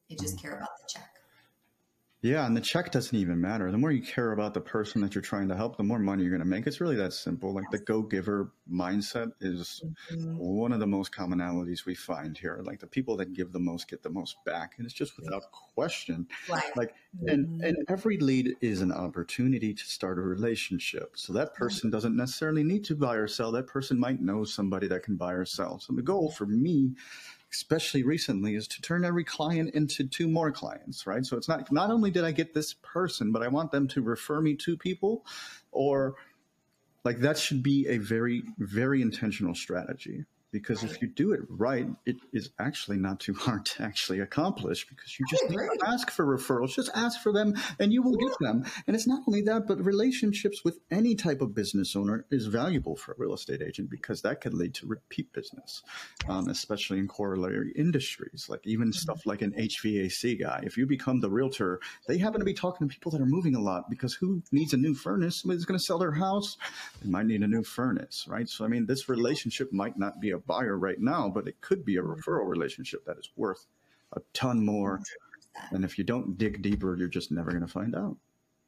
[0.10, 1.10] They just care about the check.
[2.24, 3.72] Yeah, and the check doesn't even matter.
[3.72, 6.24] The more you care about the person that you're trying to help, the more money
[6.24, 6.66] you're going to make.
[6.66, 7.54] It's really that simple.
[7.54, 10.36] Like the go giver mindset is mm-hmm.
[10.36, 12.60] one of the most commonalities we find here.
[12.64, 14.74] Like the people that give the most get the most back.
[14.78, 16.28] And it's just without question.
[16.50, 16.76] Right.
[16.76, 17.28] Like, mm-hmm.
[17.30, 21.18] and, and every lead is an opportunity to start a relationship.
[21.18, 23.52] So that person doesn't necessarily need to buy or sell.
[23.52, 25.80] That person might know somebody that can buy or sell.
[25.80, 26.96] So the goal for me
[27.52, 31.26] especially recently, is to turn every client into two more clients, right?
[31.26, 34.02] So it's not not only did I get this person, but I want them to
[34.02, 35.26] refer me to people,
[35.72, 36.16] or
[37.04, 41.88] like that should be a very very intentional strategy because if you do it right,
[42.06, 46.10] it is actually not too hard to actually accomplish because you just need to ask
[46.10, 46.74] for referrals.
[46.74, 48.64] Just ask for them and you will get them.
[48.86, 52.96] And it's not only that, but relationships with any type of business owner is valuable
[52.96, 55.84] for a real estate agent because that could lead to repeat business,
[56.30, 58.94] um, especially in corollary industries, like even mm-hmm.
[58.94, 60.62] stuff like an HVAC guy.
[60.64, 63.56] If you become the realtor, they happen to be talking to people that are moving
[63.56, 65.42] a lot because who needs a new furnace?
[65.42, 66.58] Somebody's going to sell their house.
[67.04, 68.48] They might need a new furnace, right?
[68.48, 71.84] So, I mean, this relationship might not be a buyer right now, but it could
[71.84, 73.66] be a referral relationship that is worth
[74.14, 75.02] a ton more.
[75.72, 78.16] And if you don't dig deeper, you're just never going to find out.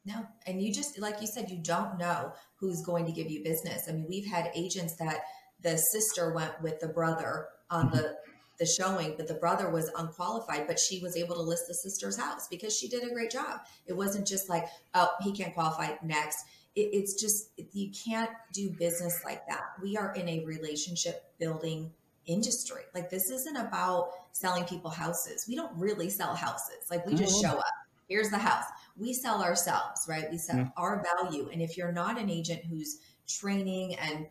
[0.04, 0.26] No.
[0.46, 3.84] And you just, like you said, you don't know who's going to give you business.
[3.88, 5.20] I mean, we've had agents that
[5.62, 7.96] the sister went with the brother on mm-hmm.
[7.96, 8.16] the
[8.58, 12.18] the showing, but the brother was unqualified, but she was able to list the sister's
[12.18, 13.60] house because she did a great job.
[13.86, 18.70] It wasn't just like, oh, he can't qualify next it, it's just you can't do
[18.70, 19.62] business like that.
[19.82, 21.90] We are in a relationship building
[22.26, 22.82] industry.
[22.94, 25.46] Like this isn't about selling people houses.
[25.48, 26.86] We don't really sell houses.
[26.90, 27.64] Like we just show up.
[28.08, 28.64] Here's the house.
[28.96, 30.26] We sell ourselves, right?
[30.30, 30.68] We sell yeah.
[30.76, 31.48] our value.
[31.52, 34.26] And if you're not an agent who's training and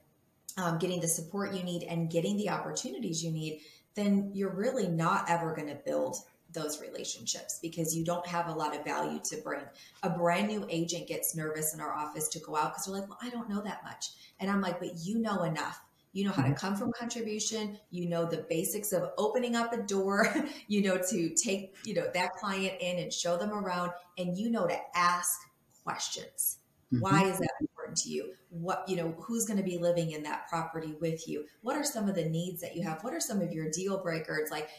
[0.58, 3.62] um, getting the support you need and getting the opportunities you need,
[3.96, 6.18] then you're really not ever going to build
[6.54, 9.62] those relationships because you don't have a lot of value to bring.
[10.04, 13.10] A brand new agent gets nervous in our office to go out because they're like,
[13.10, 14.12] well, I don't know that much.
[14.40, 15.82] And I'm like, but you know enough.
[16.12, 16.58] You know how to mm-hmm.
[16.58, 17.78] come from contribution.
[17.92, 20.28] You know the basics of opening up a door.
[20.68, 24.50] you know to take you know that client in and show them around, and you
[24.50, 25.38] know to ask
[25.84, 26.58] questions.
[26.92, 27.02] Mm-hmm.
[27.02, 28.34] Why is that important to you?
[28.50, 31.46] What you know, who's going to be living in that property with you?
[31.62, 33.04] What are some of the needs that you have?
[33.04, 34.50] What are some of your deal breakers?
[34.50, 34.70] Like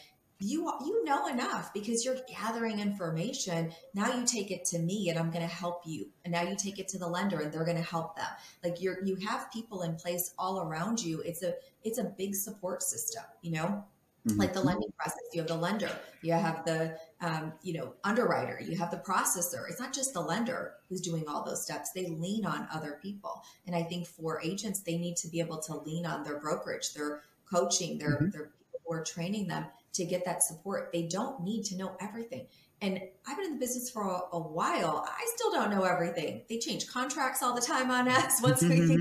[0.41, 3.71] you you know enough because you're gathering information.
[3.93, 6.07] Now you take it to me and i'm going to help you.
[6.25, 8.27] And now you take it to the lender and they're going to help them.
[8.63, 11.21] Like you're you have people in place all around you.
[11.21, 13.83] It's a it's a big support system you know?
[14.27, 14.37] Mm-hmm.
[14.37, 15.89] like the lending process you have the lender
[16.21, 19.67] you have the um, you know underwriter you have the processor.
[19.67, 21.91] It's not just the lender who's doing all those steps.
[21.91, 23.41] They lean on other people.
[23.65, 26.93] And i think for agents they need to be able to lean on their brokerage
[26.93, 28.29] their coaching, they're, mm-hmm.
[28.29, 30.91] they're people who are training them to get that support.
[30.93, 32.47] They don't need to know everything.
[32.81, 35.05] And I've been in the business for a, a while.
[35.07, 36.41] I still don't know everything.
[36.49, 38.97] They change contracts all the time on us once we think we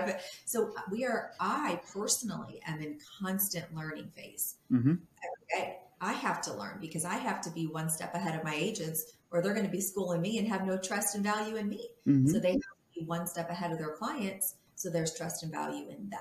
[0.00, 0.20] know it.
[0.44, 4.56] So we are, I personally am in constant learning phase.
[4.72, 4.94] Mm-hmm.
[6.00, 9.12] I have to learn because I have to be one step ahead of my agents
[9.30, 11.88] or they're going to be schooling me and have no trust and value in me.
[12.06, 12.28] Mm-hmm.
[12.28, 14.56] So they have to be one step ahead of their clients.
[14.74, 16.20] So there's trust and value in them.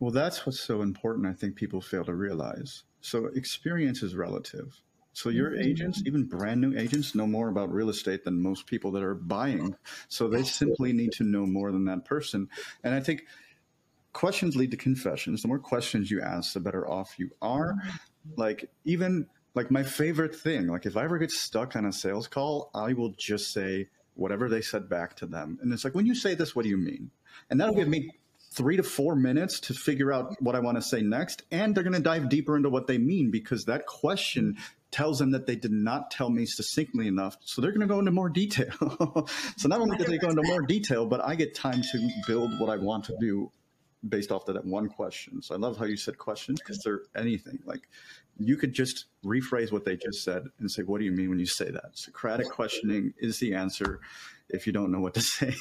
[0.00, 1.26] Well, that's what's so important.
[1.26, 2.84] I think people fail to realize.
[3.02, 4.80] So experience is relative.
[5.12, 5.62] So your mm-hmm.
[5.62, 9.14] agents, even brand new agents, know more about real estate than most people that are
[9.14, 9.76] buying.
[10.08, 12.48] So they simply need to know more than that person.
[12.82, 13.26] And I think
[14.12, 15.42] questions lead to confessions.
[15.42, 17.74] The more questions you ask, the better off you are.
[18.36, 22.28] Like even like my favorite thing, like if I ever get stuck on a sales
[22.28, 25.58] call, I will just say whatever they said back to them.
[25.60, 27.10] And it's like, when you say this, what do you mean?
[27.48, 28.10] And that'll give me
[28.52, 31.42] three to four minutes to figure out what I want to say next.
[31.50, 34.56] And they're going to dive deeper into what they mean because that question
[34.90, 37.36] tells them that they did not tell me succinctly enough.
[37.42, 39.28] So they're going to go into more detail.
[39.56, 42.58] so not only do they go into more detail, but I get time to build
[42.58, 43.52] what I want to do
[44.08, 45.42] based off of that one question.
[45.42, 47.60] So I love how you said questions because they're anything.
[47.64, 47.82] Like
[48.38, 51.38] you could just rephrase what they just said and say, what do you mean when
[51.38, 51.90] you say that?
[51.92, 54.00] Socratic questioning is the answer
[54.48, 55.54] if you don't know what to say.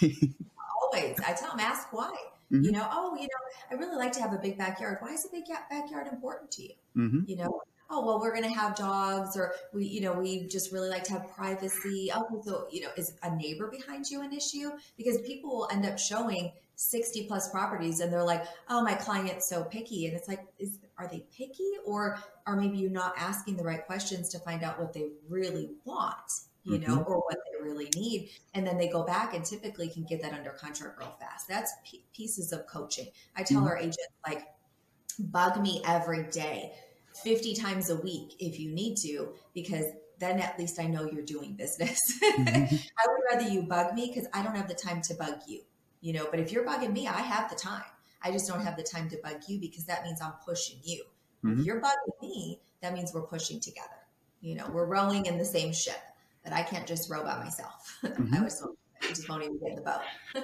[0.82, 1.20] Always.
[1.20, 2.16] I tell them, ask why.
[2.52, 2.64] Mm-hmm.
[2.64, 3.28] You know, oh, you know,
[3.72, 4.98] I really like to have a big backyard.
[5.02, 6.74] Why is a big backyard important to you?
[6.98, 7.20] Mm-hmm.
[7.28, 10.72] You know, oh well we're going to have dogs or we you know we just
[10.72, 14.34] really like to have privacy oh so you know is a neighbor behind you an
[14.34, 18.94] issue because people will end up showing 60 plus properties and they're like oh my
[18.94, 23.14] client's so picky and it's like is are they picky or are maybe you not
[23.18, 26.16] asking the right questions to find out what they really want
[26.64, 26.92] you mm-hmm.
[26.92, 30.22] know or what they really need and then they go back and typically can get
[30.22, 33.68] that under contract real fast that's p- pieces of coaching i tell mm-hmm.
[33.68, 34.48] our agents like
[35.20, 36.72] bug me every day
[37.24, 39.86] 50 times a week if you need to because
[40.20, 41.98] then at least I know you're doing business.
[42.22, 42.76] Mm-hmm.
[42.76, 45.62] I would rather you bug me because I don't have the time to bug you
[46.02, 47.84] you know, but if you're bugging me, I have the time.
[48.22, 51.04] I just don't have the time to bug you because that means I'm pushing you.
[51.44, 51.60] Mm-hmm.
[51.60, 53.88] If you're bugging me, that means we're pushing together.
[54.42, 56.00] You know, we're rowing in the same ship,
[56.50, 57.98] that I can't just row by myself.
[58.10, 58.36] Mm-hmm.
[58.36, 58.66] I was
[59.02, 60.44] you just won't even get the boat.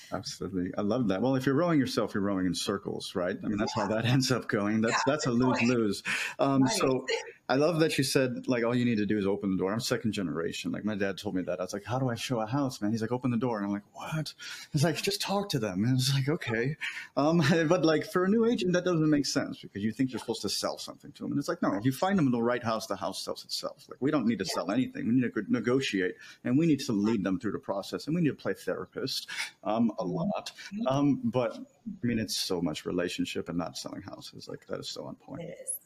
[0.12, 1.22] Absolutely, I love that.
[1.22, 3.36] Well, if you're rowing yourself, you're rowing in circles, right?
[3.42, 3.84] I mean, that's yeah.
[3.84, 4.80] how that ends up going.
[4.80, 6.02] That's yeah, that's a lose lose.
[6.38, 6.72] Um, right.
[6.72, 7.06] So
[7.48, 9.72] I love that you said like all you need to do is open the door.
[9.72, 10.70] I'm second generation.
[10.70, 11.58] Like my dad told me that.
[11.60, 12.90] I was like, how do I show a house, man?
[12.90, 14.34] He's like, open the door, and I'm like, what?
[14.72, 15.84] He's like, just talk to them.
[15.84, 16.76] And it's like, okay,
[17.16, 20.20] um, but like for a new agent, that doesn't make sense because you think you're
[20.20, 22.32] supposed to sell something to them, and it's like, no, if you find them in
[22.32, 23.86] the right house, the house sells itself.
[23.88, 24.54] Like we don't need to yeah.
[24.54, 25.06] sell anything.
[25.06, 28.20] We need to negotiate, and we need to lead them through the process, and we
[28.20, 29.28] need to play therapist
[29.64, 30.52] um, a lot.
[30.86, 34.48] Um, but I mean, it's so much relationship and not selling houses.
[34.48, 35.42] Like that is so on point.
[35.42, 35.77] It is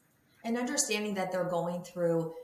[0.44, 2.34] and understanding that they're going through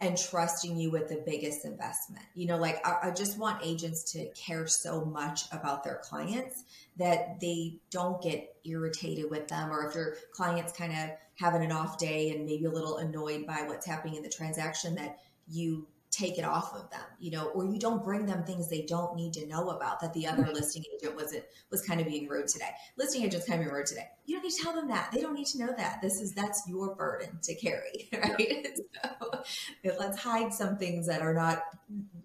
[0.00, 2.24] and trusting you with the biggest investment.
[2.34, 6.62] You know, like I, I, just want agents to care so much about their clients
[6.98, 11.72] that they don't get irritated with them, or if your client's kind of having an
[11.72, 15.86] off day and maybe a little annoyed by what's happening in the transaction, that you
[16.18, 19.14] take it off of them, you know, or you don't bring them things they don't
[19.14, 20.52] need to know about that the other mm-hmm.
[20.52, 22.70] listing agent wasn't was kind of being rude today.
[22.96, 24.08] Listing agent's kind of being rude today.
[24.26, 25.10] You don't need to tell them that.
[25.12, 26.00] They don't need to know that.
[26.02, 28.66] This is that's your burden to carry, right?
[29.84, 31.62] so let's hide some things that are not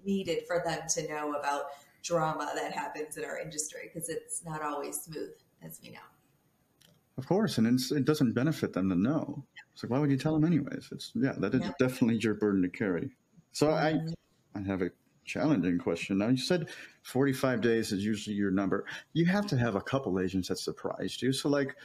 [0.03, 1.65] needed for them to know about
[2.01, 5.99] drama that happens in our industry because it's not always smooth, as we know.
[7.17, 9.45] Of course, and it doesn't benefit them to know.
[9.73, 10.89] It's like, why would you tell them anyways?
[10.91, 11.71] It's yeah, that is yeah.
[11.77, 13.12] definitely your burden to carry.
[13.54, 14.12] So I, mm-hmm.
[14.56, 14.89] I have a
[15.26, 16.18] challenging question.
[16.18, 16.70] Now you said
[17.04, 18.86] 45 days is usually your number.
[19.13, 21.32] You have to have a couple agents that surprised you.
[21.32, 21.76] So like,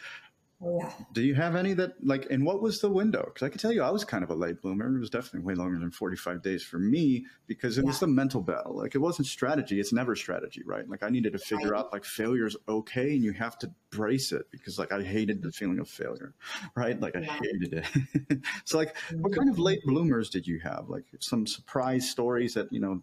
[0.60, 0.92] Oh, yeah.
[1.12, 3.22] Do you have any that like, and what was the window?
[3.26, 4.92] Because I can tell you, I was kind of a late bloomer.
[4.92, 7.88] It was definitely way longer than 45 days for me because it yeah.
[7.88, 8.76] was the mental battle.
[8.76, 9.78] Like, it wasn't strategy.
[9.78, 10.88] It's never strategy, right?
[10.88, 11.78] Like, I needed to figure right.
[11.78, 15.52] out like failure's okay and you have to brace it because like I hated the
[15.52, 16.34] feeling of failure,
[16.74, 17.00] right?
[17.00, 17.20] Like, yeah.
[17.20, 17.84] I hated
[18.28, 18.40] it.
[18.64, 19.62] so, like, what kind of mm-hmm.
[19.62, 20.86] late bloomers did you have?
[20.88, 23.02] Like, some surprise stories that, you know,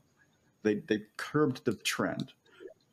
[0.64, 2.34] they, they curbed the trend.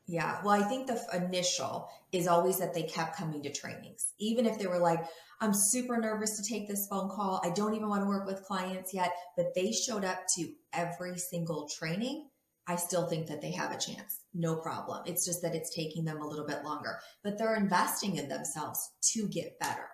[0.06, 0.40] Yeah.
[0.42, 4.58] Well, I think the initial is always that they kept coming to trainings, even if
[4.58, 5.04] they were like,
[5.40, 7.40] I'm super nervous to take this phone call.
[7.44, 11.18] I don't even want to work with clients yet, but they showed up to every
[11.18, 12.28] single training.
[12.66, 14.20] I still think that they have a chance.
[14.34, 15.02] No problem.
[15.06, 18.90] It's just that it's taking them a little bit longer, but they're investing in themselves
[19.14, 19.88] to get better.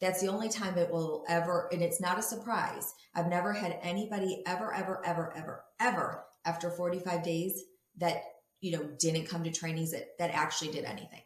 [0.00, 2.92] That's the only time it will ever, and it's not a surprise.
[3.14, 7.62] I've never had anybody ever, ever, ever, ever, ever after 45 days
[7.98, 8.22] that
[8.60, 11.22] you know, didn't come to trainings that, that actually did anything.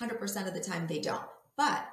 [0.00, 1.24] 100% of the time they don't.
[1.56, 1.86] But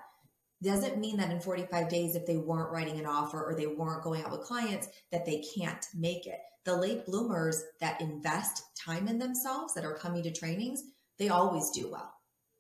[0.64, 4.04] doesn't mean that in 45 days, if they weren't writing an offer or they weren't
[4.04, 6.40] going out with clients, that they can't make it.
[6.64, 10.84] The late bloomers that invest time in themselves, that are coming to trainings,
[11.20, 12.15] they always do well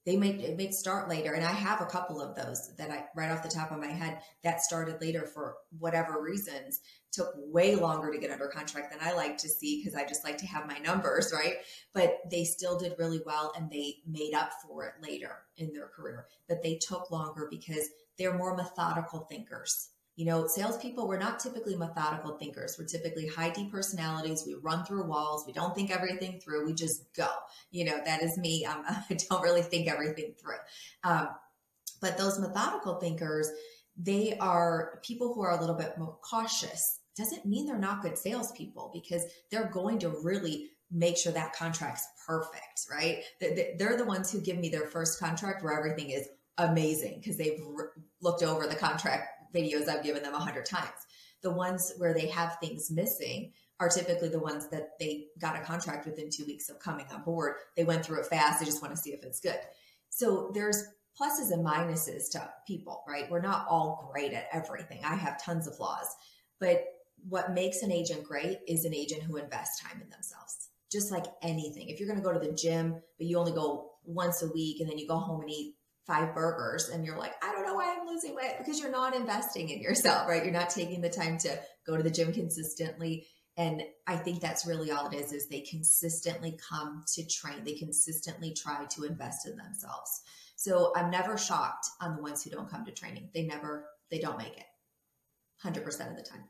[0.05, 3.05] they may it may start later and i have a couple of those that i
[3.15, 6.79] right off the top of my head that started later for whatever reasons
[7.11, 10.23] took way longer to get under contract than i like to see because i just
[10.23, 11.55] like to have my numbers right?
[11.93, 15.87] But they still did really well and they made up for it later in their
[15.87, 16.27] career.
[16.47, 21.75] But they took longer because they're more methodical thinkers you know, salespeople, we're not typically
[21.75, 22.77] methodical thinkers.
[22.79, 24.43] We're typically high D personalities.
[24.45, 25.43] We run through walls.
[25.45, 26.65] We don't think everything through.
[26.65, 27.27] We just go.
[27.71, 28.65] You know, that is me.
[28.65, 30.55] Um, I don't really think everything through.
[31.03, 31.29] Um,
[32.01, 33.49] but those methodical thinkers,
[33.97, 36.81] they are people who are a little bit more cautious.
[37.17, 42.07] Doesn't mean they're not good salespeople because they're going to really make sure that contract's
[42.25, 43.23] perfect, right?
[43.41, 47.59] They're the ones who give me their first contract where everything is amazing because they've
[48.21, 50.89] looked over the contract videos I've given them a hundred times.
[51.41, 55.61] The ones where they have things missing are typically the ones that they got a
[55.61, 57.55] contract within two weeks of coming on board.
[57.75, 58.59] They went through it fast.
[58.59, 59.59] They just want to see if it's good.
[60.09, 60.83] So there's
[61.19, 63.29] pluses and minuses to people, right?
[63.29, 65.01] We're not all great at everything.
[65.03, 66.07] I have tons of flaws,
[66.59, 66.83] but
[67.27, 70.69] what makes an agent great is an agent who invests time in themselves.
[70.91, 71.89] Just like anything.
[71.89, 74.79] If you're going to go to the gym, but you only go once a week
[74.79, 75.75] and then you go home and eat
[76.05, 79.15] five burgers and you're like, I don't know why I'm losing weight because you're not
[79.15, 80.43] investing in yourself, right?
[80.43, 83.27] You're not taking the time to go to the gym consistently.
[83.57, 87.63] And I think that's really all it is, is they consistently come to train.
[87.63, 90.21] They consistently try to invest in themselves.
[90.55, 93.29] So I'm never shocked on the ones who don't come to training.
[93.33, 94.65] They never, they don't make it
[95.63, 95.77] 100%
[96.11, 96.43] of the time.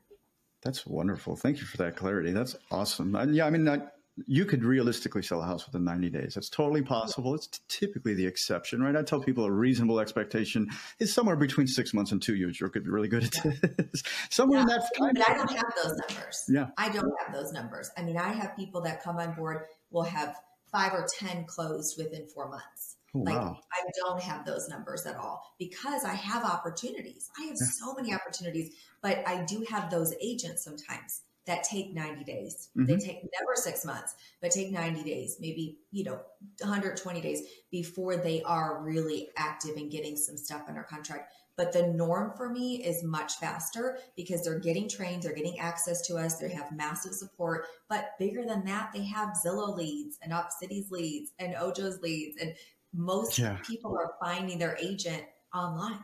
[0.62, 1.36] That's wonderful.
[1.36, 2.32] Thank you for that clarity.
[2.32, 3.14] That's awesome.
[3.14, 3.82] And yeah, I mean, I,
[4.26, 6.34] you could realistically sell a house within 90 days.
[6.34, 7.34] That's totally possible.
[7.34, 8.96] It's typically the exception, right?
[8.96, 12.58] I tell people a reasonable expectation is somewhere between six months and two years.
[12.58, 14.02] You could be really good at this.
[14.30, 14.62] somewhere yeah.
[14.62, 15.10] in that time.
[15.14, 16.44] But I don't have those numbers.
[16.48, 16.66] Yeah.
[16.78, 17.90] I don't have those numbers.
[17.96, 20.36] I mean, I have people that come on board will have
[20.72, 22.96] five or 10 closed within four months.
[23.14, 23.58] Oh, like wow.
[23.72, 27.30] I don't have those numbers at all because I have opportunities.
[27.38, 27.66] I have yeah.
[27.80, 32.68] so many opportunities, but I do have those agents sometimes that take 90 days.
[32.76, 32.86] Mm-hmm.
[32.86, 36.20] They take never six months, but take 90 days, maybe, you know,
[36.60, 41.32] 120 days before they are really active and getting some stuff under contract.
[41.56, 46.06] But the norm for me is much faster because they're getting trained, they're getting access
[46.08, 47.64] to us, they have massive support.
[47.88, 52.36] But bigger than that, they have Zillow leads and Opcity's leads and Ojo's leads.
[52.42, 52.54] And
[52.92, 53.56] most yeah.
[53.66, 55.22] people are finding their agent
[55.54, 56.00] online.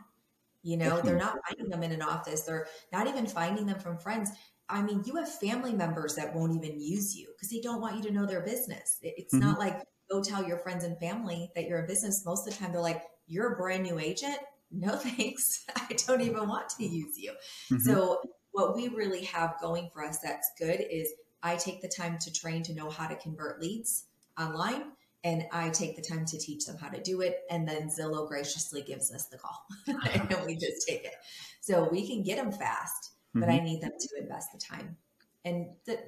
[0.63, 2.43] You know, they're not finding them in an office.
[2.43, 4.31] They're not even finding them from friends.
[4.69, 7.97] I mean, you have family members that won't even use you because they don't want
[7.97, 8.97] you to know their business.
[9.01, 9.45] It's mm-hmm.
[9.45, 12.23] not like go tell your friends and family that you're a business.
[12.25, 14.37] Most of the time, they're like, "You're a brand new agent.
[14.71, 15.65] No thanks.
[15.75, 17.31] I don't even want to use you."
[17.71, 17.79] Mm-hmm.
[17.79, 21.11] So, what we really have going for us that's good is
[21.41, 24.05] I take the time to train to know how to convert leads
[24.39, 24.91] online
[25.23, 27.39] and I take the time to teach them how to do it.
[27.49, 31.13] And then Zillow graciously gives us the call and we just take it.
[31.61, 33.51] So we can get them fast but mm-hmm.
[33.51, 34.97] I need them to invest the time
[35.45, 35.67] and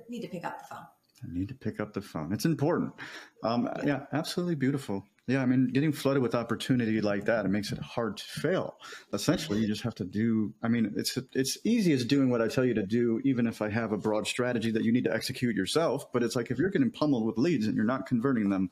[0.10, 0.86] need to pick up the phone.
[1.24, 2.34] I need to pick up the phone.
[2.34, 2.94] It's important.
[3.44, 3.86] Um, yeah.
[3.86, 5.06] yeah, absolutely beautiful.
[5.28, 8.76] Yeah, I mean, getting flooded with opportunity like that, it makes it hard to fail.
[9.12, 10.54] Essentially, you just have to do.
[10.62, 13.60] I mean, it's it's easy as doing what I tell you to do, even if
[13.60, 16.12] I have a broad strategy that you need to execute yourself.
[16.14, 18.70] But it's like if you're getting pummeled with leads and you're not converting them,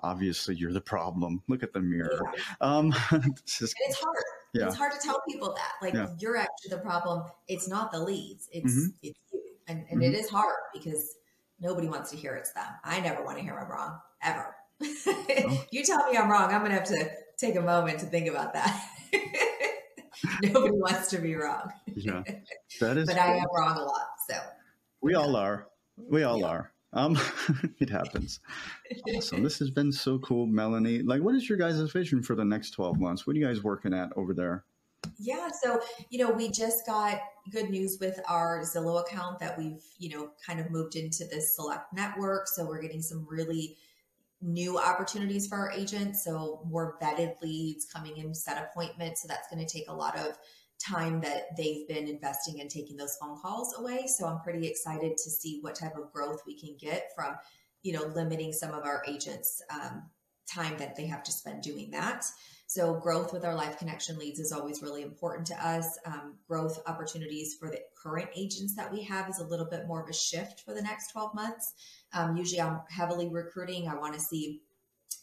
[0.00, 1.42] obviously you're the problem.
[1.48, 2.20] Look at the mirror.
[2.22, 2.40] Yeah.
[2.60, 2.90] Um,
[3.46, 4.16] just, it's hard.
[4.56, 4.66] Yeah.
[4.66, 5.72] It's hard to tell people that.
[5.82, 6.08] Like yeah.
[6.18, 7.24] you're actually the problem.
[7.48, 8.48] It's not the leads.
[8.52, 8.86] It's mm-hmm.
[9.02, 9.40] it's you.
[9.68, 10.14] And and mm-hmm.
[10.14, 11.16] it is hard because
[11.60, 12.66] nobody wants to hear it's them.
[12.84, 14.54] I never want to hear I'm wrong ever.
[14.82, 15.64] Oh.
[15.70, 18.52] you tell me I'm wrong, I'm gonna have to take a moment to think about
[18.54, 18.88] that.
[20.42, 21.70] nobody wants to be wrong.
[21.94, 22.22] Yeah,
[22.80, 23.06] that is.
[23.06, 24.08] but I am wrong a lot.
[24.28, 24.38] So
[25.00, 25.68] we all are.
[25.96, 26.46] We all yeah.
[26.46, 26.72] are.
[26.96, 27.18] Um,
[27.78, 28.40] it happens.
[29.14, 29.42] Awesome.
[29.42, 31.02] This has been so cool, Melanie.
[31.02, 33.26] Like, what is your guys' vision for the next 12 months?
[33.26, 34.64] What are you guys working at over there?
[35.18, 35.80] Yeah, so
[36.10, 37.20] you know, we just got
[37.52, 41.54] good news with our Zillow account that we've, you know, kind of moved into this
[41.54, 42.48] select network.
[42.48, 43.76] So we're getting some really
[44.40, 46.24] new opportunities for our agents.
[46.24, 49.22] So more vetted leads coming in, set appointments.
[49.22, 50.36] So that's going to take a lot of
[50.78, 54.06] time that they've been investing in taking those phone calls away.
[54.06, 57.36] So I'm pretty excited to see what type of growth we can get from,
[57.82, 60.04] you know, limiting some of our agents' um,
[60.46, 62.24] time that they have to spend doing that.
[62.68, 65.98] So growth with our live connection leads is always really important to us.
[66.04, 70.02] Um, growth opportunities for the current agents that we have is a little bit more
[70.02, 71.74] of a shift for the next 12 months.
[72.12, 73.88] Um, usually I'm heavily recruiting.
[73.88, 74.62] I want to see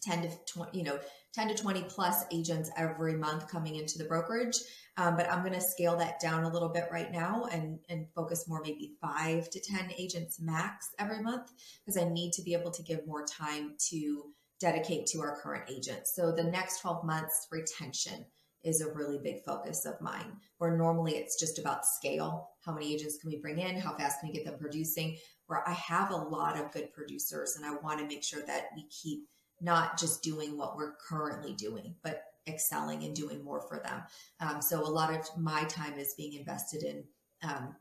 [0.03, 0.99] 10 to 20, you know,
[1.33, 4.57] 10 to 20 plus agents every month coming into the brokerage.
[4.97, 8.05] Um, but I'm going to scale that down a little bit right now and, and
[8.13, 11.51] focus more maybe five to 10 agents max every month
[11.83, 14.25] because I need to be able to give more time to
[14.59, 16.15] dedicate to our current agents.
[16.15, 18.25] So the next 12 months, retention
[18.63, 22.51] is a really big focus of mine, where normally it's just about scale.
[22.65, 23.77] How many agents can we bring in?
[23.77, 25.17] How fast can we get them producing?
[25.47, 28.67] Where I have a lot of good producers and I want to make sure that
[28.75, 29.27] we keep
[29.63, 34.03] not just doing what we're currently doing, but excelling and doing more for them.
[34.39, 37.03] Um, so a lot of my time is being invested in,
[37.41, 37.75] um,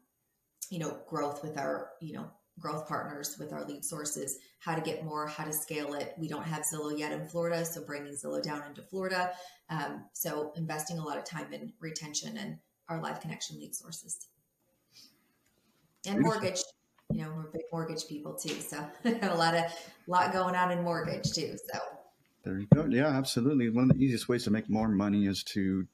[0.71, 2.31] you know, growth with our, you know,
[2.61, 6.15] growth partners with our lead sources, how to get more, how to scale it.
[6.17, 9.33] We don't have Zillow yet in Florida, so bringing Zillow down into Florida.
[9.69, 12.59] Um, so investing a lot of time in retention and
[12.89, 14.29] our live connection lead sources.
[16.07, 16.61] And mortgage,
[17.13, 18.55] you know, we're big mortgage people too.
[18.55, 19.65] So a lot of,
[20.07, 21.57] lot going on in mortgage too.
[21.73, 21.79] So
[22.45, 22.87] there you go.
[22.87, 23.71] Yeah, absolutely.
[23.71, 25.87] One of the easiest ways to make more money is to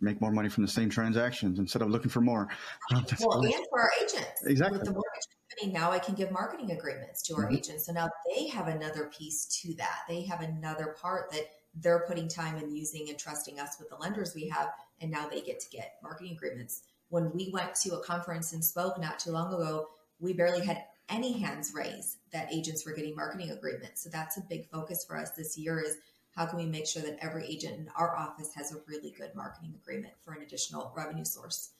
[0.00, 2.48] make more money from the same transactions instead of looking for more.
[2.90, 4.46] well, and for our agents.
[4.46, 4.78] Exactly.
[4.78, 7.56] With the mortgage company, now I can give marketing agreements to our mm-hmm.
[7.56, 7.86] agents.
[7.86, 10.00] So now they have another piece to that.
[10.08, 11.44] They have another part that
[11.74, 14.70] they're putting time and using and trusting us with the lenders we have.
[15.00, 16.82] And now they get to get marketing agreements.
[17.10, 19.88] When we went to a conference and spoke not too long ago,
[20.20, 24.02] we barely had any hands raised that agents were getting marketing agreements.
[24.02, 25.96] So that's a big focus for us this year is
[26.36, 29.34] how can we make sure that every agent in our office has a really good
[29.34, 31.70] marketing agreement for an additional revenue source?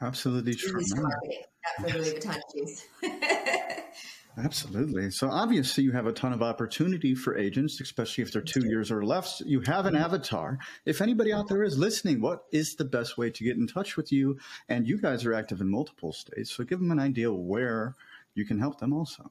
[0.00, 0.82] Absolutely true.
[0.96, 1.12] Not
[1.80, 2.84] for Louis Vuitton shoes.
[4.38, 5.10] Absolutely.
[5.10, 8.90] So obviously, you have a ton of opportunity for agents, especially if they're two years
[8.90, 9.42] or less.
[9.44, 10.58] You have an avatar.
[10.86, 13.96] If anybody out there is listening, what is the best way to get in touch
[13.96, 14.38] with you?
[14.68, 17.94] And you guys are active in multiple states, so give them an idea where
[18.34, 19.30] you can help them also.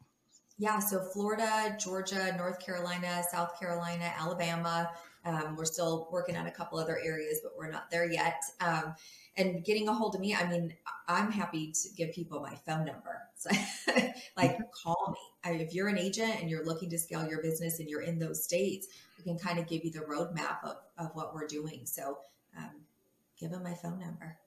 [0.59, 4.91] Yeah, so Florida, Georgia, North Carolina, South Carolina, Alabama.
[5.25, 8.41] Um, we're still working on a couple other areas, but we're not there yet.
[8.59, 8.93] Um,
[9.37, 10.73] and getting a hold of me, I mean,
[11.07, 13.21] I'm happy to give people my phone number.
[13.35, 13.49] So,
[14.37, 14.63] like, mm-hmm.
[14.83, 15.19] call me.
[15.49, 18.19] I, if you're an agent and you're looking to scale your business and you're in
[18.19, 21.81] those states, we can kind of give you the roadmap of, of what we're doing.
[21.85, 22.17] So,
[22.57, 22.81] um,
[23.39, 24.37] give them my phone number.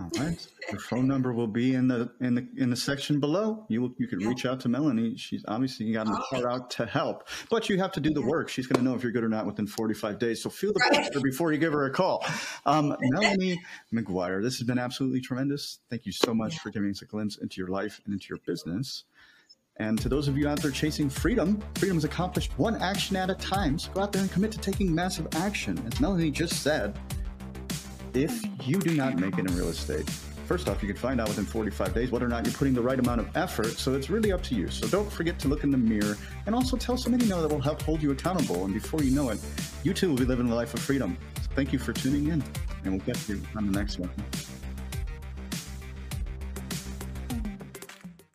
[0.00, 0.46] All right.
[0.70, 3.66] Her phone number will be in the in the in the section below.
[3.68, 4.28] You will, you can yeah.
[4.28, 5.18] reach out to Melanie.
[5.18, 8.48] She's obviously got a heart out to help, but you have to do the work.
[8.48, 10.42] She's going to know if you're good or not within 45 days.
[10.42, 10.94] So feel the right.
[10.94, 12.24] pressure before you give her a call.
[12.64, 13.60] Um, Melanie
[13.92, 15.80] McGuire, this has been absolutely tremendous.
[15.90, 16.60] Thank you so much yeah.
[16.60, 19.04] for giving us a glimpse into your life and into your business.
[19.76, 23.28] And to those of you out there chasing freedom, freedom is accomplished one action at
[23.28, 23.78] a time.
[23.78, 25.82] So go out there and commit to taking massive action.
[25.86, 26.98] As Melanie just said,
[28.14, 30.08] if you do not make it in real estate,
[30.46, 32.82] first off, you can find out within 45 days whether or not you're putting the
[32.82, 33.78] right amount of effort.
[33.78, 34.68] So it's really up to you.
[34.68, 37.48] So don't forget to look in the mirror and also tell somebody you know that
[37.48, 38.64] will help hold you accountable.
[38.64, 39.38] And before you know it,
[39.82, 41.16] you too will be living the life of freedom.
[41.36, 42.42] So thank you for tuning in,
[42.84, 44.10] and we'll get you on the next one.